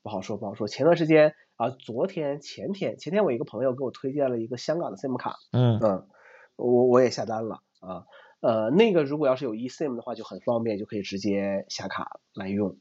[0.04, 0.70] 不好说不好说。
[0.70, 6.08] 前段时间啊，昨天前天前天我一个朋友给我推荐了一个香港的 SIM 卡，嗯嗯，
[6.56, 8.06] 我我也下单了啊，
[8.42, 12.78] 呃，那个如果要是有 eSIM 的话就很方便，就可以直接下卡来用。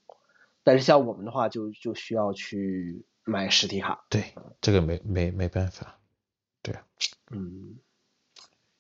[0.65, 3.05] 但是像我们的话，就就需要去。
[3.25, 5.97] 买实体卡，对，这个没没没办法，
[6.61, 6.85] 对啊，
[7.31, 7.79] 嗯，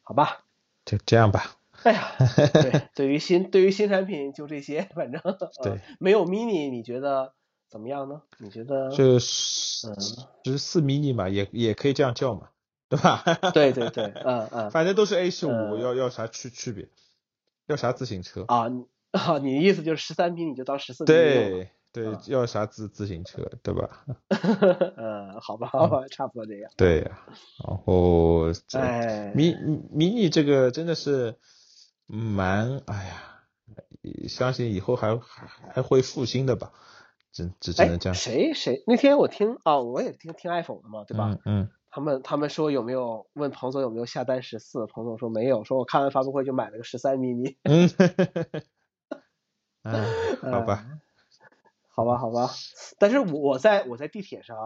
[0.02, 0.42] 好吧，
[0.84, 1.60] 就这样吧。
[1.84, 2.16] 哎呀，
[2.52, 5.22] 对，对于新对于新产品就这些，反正
[5.62, 7.34] 对，没有 mini，你觉得
[7.68, 8.22] 怎么样呢？
[8.38, 9.94] 你觉得就十
[10.42, 12.50] 十四 mini 嘛，也也可以这样叫嘛，
[12.92, 13.22] 对吧？
[13.54, 16.88] 对对对，嗯嗯，反正都是 A 十五，要要啥区区别？
[17.66, 18.44] 要啥自行车？
[18.48, 18.68] 啊
[19.12, 21.70] 啊， 你的意思就是十三 mini 就当十四 mini 对。
[21.94, 24.06] 对，要啥自自行车，对吧？
[24.96, 26.70] 嗯，好吧，好吧，差不多这样。
[26.74, 27.18] 对呀，
[27.68, 28.46] 然后
[29.34, 29.54] 迷
[29.90, 31.34] 迷你这个真的是
[32.06, 33.42] 蛮，哎呀，
[34.26, 36.72] 相信以后还还还会复兴的吧？
[37.30, 38.14] 只只只能这样。
[38.14, 41.36] 谁谁那天我听啊，我也听听 iPhone 的嘛，对吧？
[41.44, 41.68] 嗯。
[41.92, 44.86] 他们他们说有没有问彭总有没有下单十四？
[44.86, 47.56] 彭总说没有，说我看完发布会就买了个十三 mini。
[47.62, 47.88] 嗯。
[49.84, 50.86] 嗯，好吧。
[51.94, 52.48] 好吧，好吧，
[52.98, 54.56] 但是我在我在地铁上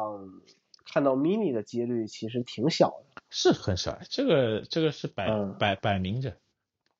[0.85, 3.23] 看到 mini 的几率其实挺小的。
[3.29, 5.29] 是很少，这个这个是摆
[5.59, 6.37] 摆摆明着，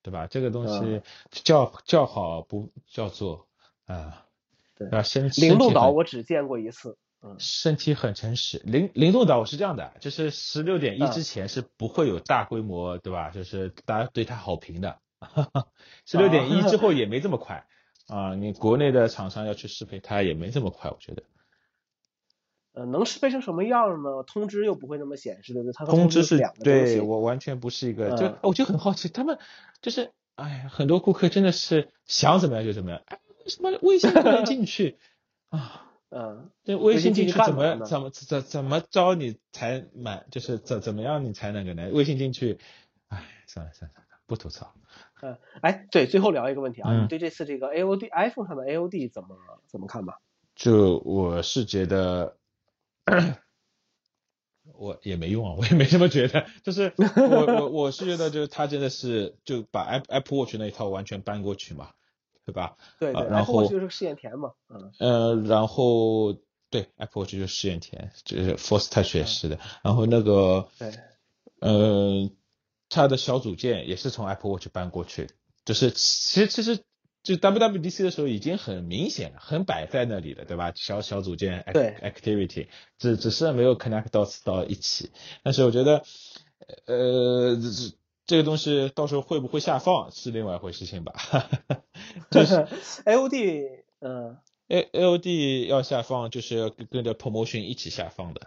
[0.03, 0.27] 对吧？
[0.27, 1.01] 这个东西
[1.31, 3.47] 叫叫好不叫做
[3.87, 4.27] 啊，
[4.75, 8.61] 对啊，先灵动岛我只见过一次，嗯，身体很诚实。
[8.65, 13.31] 灵灵动岛是这样的，就是十六点一之前是不会有大规模，对吧？
[13.31, 15.01] 就是大家对它好评的，
[16.07, 17.67] 十六点一之后也没这么快
[18.07, 18.35] 啊。
[18.37, 21.25] 你国内的厂商要去适配它也没这么快，我觉得。
[22.75, 24.23] 呃，能适配成什么样呢？
[24.23, 25.73] 通知又不会那么显示，对不对？
[25.73, 29.39] 它通知是两个对我完全不是一个，就我就很好奇，他们
[29.81, 34.99] 就是，哎呀，很多顾客真的是想怎么样就怎么样，哎，为什么微信不能进去
[35.49, 35.86] 啊？
[36.19, 40.27] 嗯，对微信进去怎么怎么怎怎么着你才满？
[40.31, 41.91] 就是怎怎么样你才能个呢？
[41.93, 42.59] 微信进去，
[43.09, 44.73] 哎，算了算了，不吐槽。
[45.21, 49.37] 嗯，哎，对，最后聊一个问题啊，你对这次这个 AOD iPhone 上的 AOD 怎么
[49.67, 50.21] 怎么看吧？
[50.55, 52.39] 就我是觉得。
[54.75, 56.45] 我也没用啊，我也没这么觉得。
[56.65, 61.91] 就是我我我是觉得，就是他真的是就把 Apple Apple Watch 那一套完全搬过去嘛，
[62.47, 62.77] 对吧？
[62.99, 63.27] 对对。
[63.29, 64.91] 然后就是试验田嘛，嗯。
[64.99, 66.33] 呃，然后
[66.71, 69.59] 对 Apple Watch 就是试验田，就是 Force Touch 也是的。
[69.83, 70.95] 然后那个对，
[71.61, 72.31] 呃，
[72.89, 75.29] 它的小组件也是从 Apple Watch 搬过去，
[75.67, 76.81] 就是其实其实。
[77.27, 80.71] 就 WWDC 的时候已经很明显了，很摆在那里了，对吧？
[80.77, 82.69] 小小组件，activity，
[82.99, 85.11] 只只是没有 connect 到到一起。
[85.43, 86.05] 但是我觉得，
[86.87, 87.57] 呃，
[88.27, 91.15] 这这个东西到时候会不会下放是另外一回事情吧。
[92.31, 92.67] 就是
[93.05, 94.37] AOD，嗯
[94.69, 98.41] ，A AOD 要下放，就是要跟着 promotion 一起下放的。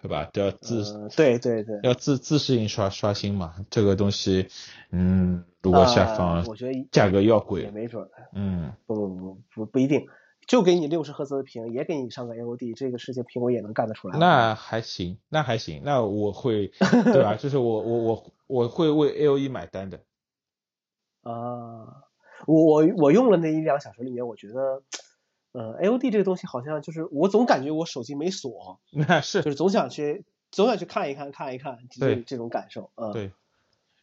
[0.00, 0.30] 对吧？
[0.32, 3.56] 都要自对对对，要自自适应刷刷新嘛。
[3.68, 4.46] 这个东西，
[4.92, 8.08] 嗯，如果下放，我觉得价格要贵，也没准。
[8.32, 10.06] 嗯，不不不不不一定，
[10.46, 14.16] 就给你六十赫兹的屏，也给你上个 AOD，这个事情苹果也能干得出来。
[14.20, 17.34] 那还行，那还行，那我会，对吧？
[17.34, 20.02] 就是我我我我会为 AOE 买单的。
[21.22, 22.02] 啊，
[22.46, 24.82] 我我我用了那一两小时里面，我觉得。
[25.52, 33.32] 呃，AOD 这个东西好像就是我总感觉我手机没锁， 那是就是总想去总想去看一看看一看，这这种感受，嗯，对。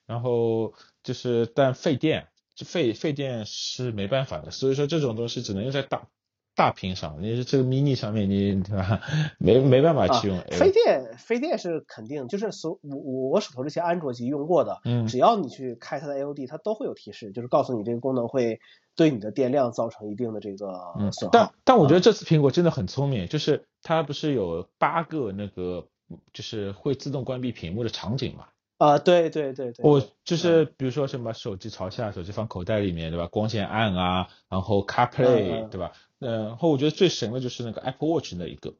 [0.07, 0.73] 然后
[1.03, 2.29] 就是但费电，
[2.65, 6.07] 费费电是没办法的，所以说这种东西只能用在大。
[6.55, 9.01] 大屏上，你这个 mini 上面，你对吧？
[9.37, 10.39] 没没办法去用。
[10.51, 18.59] 飞电飞电是肯定，就是所我我我手头这些安卓机用过的，嗯，只要你去开它的 AOD，它都会有提示，就是告诉你这个功能会
[18.95, 20.67] 对你的电量造成一定的这个
[21.11, 21.29] 损耗。
[21.31, 25.87] 但但我觉得这次苹果真的很聪明，就是它不是有八个那个
[26.31, 28.45] 就是会自动关闭屏幕的场景嘛？
[28.77, 33.27] 啊，对对对对，我就是比如说什么手机朝下，手机放口袋里面，对吧？
[33.27, 35.93] 光线暗啊，然后 CarPlay，对吧？
[36.19, 38.75] 嗯，然后我觉得最神的就是那个 Apple Watch 那一个，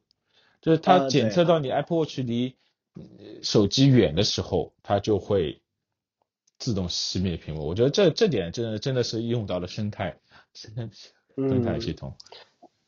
[0.60, 2.56] 就是它检测到你 Apple Watch 离
[3.42, 5.60] 手机远的时候，它就会
[6.58, 7.66] 自动熄灭屏幕。
[7.66, 10.18] 我觉得这这点真的真的是用到了生态
[10.54, 10.90] 生
[11.36, 12.16] 生态系统。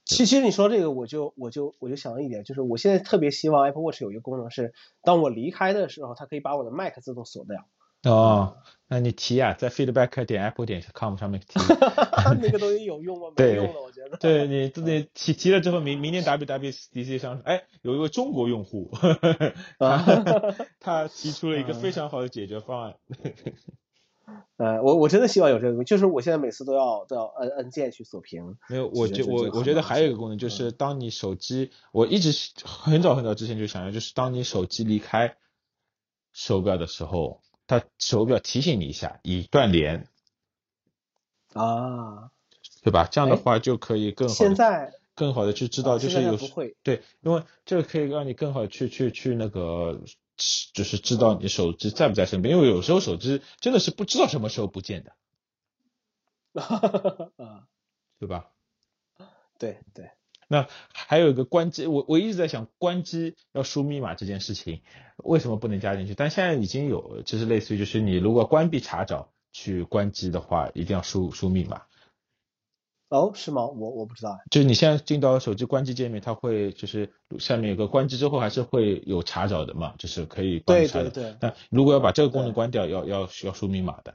[0.05, 4.73] 其其实你说这个，我就我就我就想到一点，就是我现在特别希望 Apple Watch 有一个功能是，
[5.03, 7.69] 当我离开的时候，它可以把我的 Mac 自动锁掉。
[8.05, 8.57] 哦，
[8.89, 11.59] 那你提啊，在 feedback 点 apple 点 com 上面提。
[12.41, 13.27] 那个东西有用吗？
[13.37, 14.17] 没用了，我觉得。
[14.19, 18.91] 对你，你提提了之后，明明年 WWDC 上，哎，有一位中国用户，
[20.81, 22.95] 他提出了一个非常好的解决方案。
[24.59, 28.59] 呃，我我真的希望有这个，就是我现在每次都要都要按按键去锁屏。
[28.69, 32.33] 没有，我觉我我觉得还有一个功能，就是当你手机，我一直
[32.65, 35.37] 很早很早之前就想要，就是当你手机离开
[36.33, 40.09] 手表的时候，它手表提醒你一下已断连。
[41.53, 42.33] 啊，
[42.83, 43.07] 对吧？
[43.09, 46.37] 这样的话就可以更好现在更好的去知道，就是有
[46.83, 50.01] 对，因为这个可以让你更好的去去去那个。
[50.73, 55.17] 就是知道你手机在不在身边，因为有时候手机真的是不知道什么时候不见的，
[57.37, 57.67] 啊，
[58.21, 58.53] 对吧？
[59.59, 60.13] 对对。
[60.49, 64.81] 那还有一个关机，我我一直在想关机要输密码这件事情，
[65.19, 66.15] 为什么不能加进去？
[66.15, 71.83] 但现在已经有，就是类似于就是你如果关闭查找去关机的话，一定要输输密码。
[73.11, 73.65] 哦，是吗？
[73.65, 74.39] 我我不知道。
[74.51, 81.11] 就是你现在进到手机关机界面，它会就是下面有个关机之后还是会有查找的嘛，就是可以关查的。
[81.11, 81.37] 对对对。
[81.41, 84.15] 但如果要把这个功能关掉，要要需要输密码的。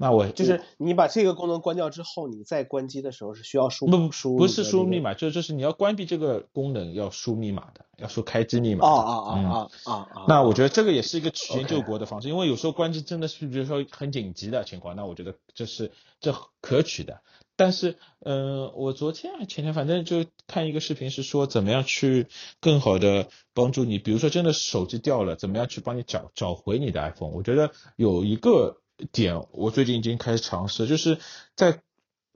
[0.00, 4.36] 那我就是你把这个功能关掉之后，你再关机的时候是需要输不输？
[4.36, 8.88] 不是输密码，就是就是你要关闭这个功能要输密码的，要输开机密码。
[8.88, 10.24] 啊啊啊啊啊！
[10.26, 17.20] 那我觉得这个也是一个曲线救国的方式，因为有时候关机真的是比如说很紧急的情况，那我觉得这是这可取的。
[17.56, 22.26] 但是，嗯，我昨天啊前天反正就看一个视频，是说怎么样去
[22.58, 27.28] 更好的帮助你，比如说真的手机掉了，怎么样去帮你找找回你的 iPhone。
[27.32, 28.79] 我觉得有一个
[29.12, 31.18] 点，我最近已经开始尝试，就是
[31.54, 31.82] 在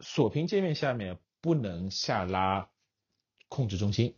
[0.01, 2.69] 锁屏界面下面不能下拉
[3.49, 4.17] 控制中心。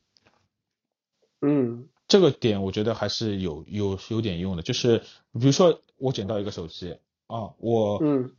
[1.41, 4.99] 嗯，这个点我觉得还是有有有点用的，就是
[5.33, 8.35] 比如说我捡到一个手机啊，我嗯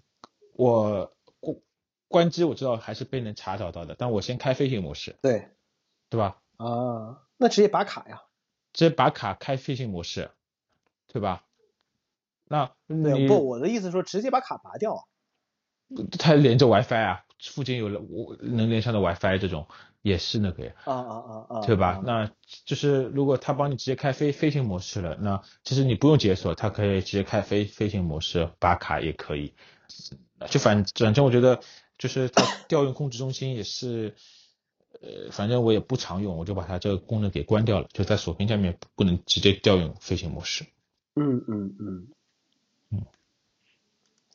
[0.53, 1.13] 我。
[1.39, 1.55] 关
[2.07, 5.49] 关机我知道还是被人查找到的，但我先开飞行模式，对，
[6.09, 6.41] 对吧？
[6.55, 8.23] 啊，那直接拔卡呀，
[8.71, 10.31] 直接拔卡开飞行模式，
[11.07, 11.43] 对吧？
[12.47, 15.01] 那你不，我的意思说直接把卡拔掉啊。
[16.19, 19.67] 它连着 WiFi 啊，附近有了我能连上的 WiFi 这种
[20.01, 22.01] 也是那个呀，啊啊啊啊，对吧？
[22.05, 22.31] 那
[22.65, 29.53] 就是如果他帮你直接开飞飞行模式了，那其实你不用解锁，它可以直接开飞飞行模式拔卡也可以，
[30.49, 31.59] 就反反正我觉得。
[31.97, 34.13] 就是它调用控制中心也是，
[35.01, 40.63] 呃，反正我也不常用，我就把它这个功能给关掉了，就在锁屏下面不能直接调用飞行模式。
[41.15, 42.07] 嗯嗯嗯嗯，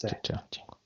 [0.09, 0.79] 对，这样情况。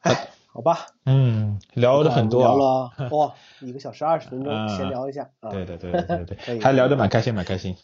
[0.00, 0.86] 哎，好吧。
[1.06, 5.30] 嗯，聊的很多，聊了 哇，一个小时二十分钟，先聊一下。
[5.50, 7.76] 对对对对对，还聊得蛮开心，蛮开心。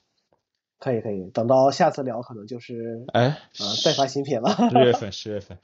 [0.79, 3.37] 可以可以，等到下次聊可能就是哎，啊，
[3.85, 4.51] 再发新品了。
[4.71, 5.59] 十月份，十月份。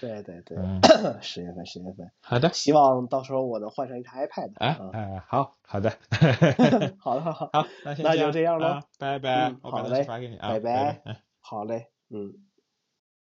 [0.00, 0.56] 对 对对，
[1.20, 2.10] 十月份，十月份。
[2.22, 4.52] 好的，希望到时候我能换上一台 iPad。
[4.56, 5.92] 哎哎，好好的。
[6.98, 9.54] 好的好好，好，那就这样了，拜拜。
[9.60, 10.06] 好嘞，
[10.40, 11.02] 拜拜。
[11.40, 12.47] 好嘞，嗯。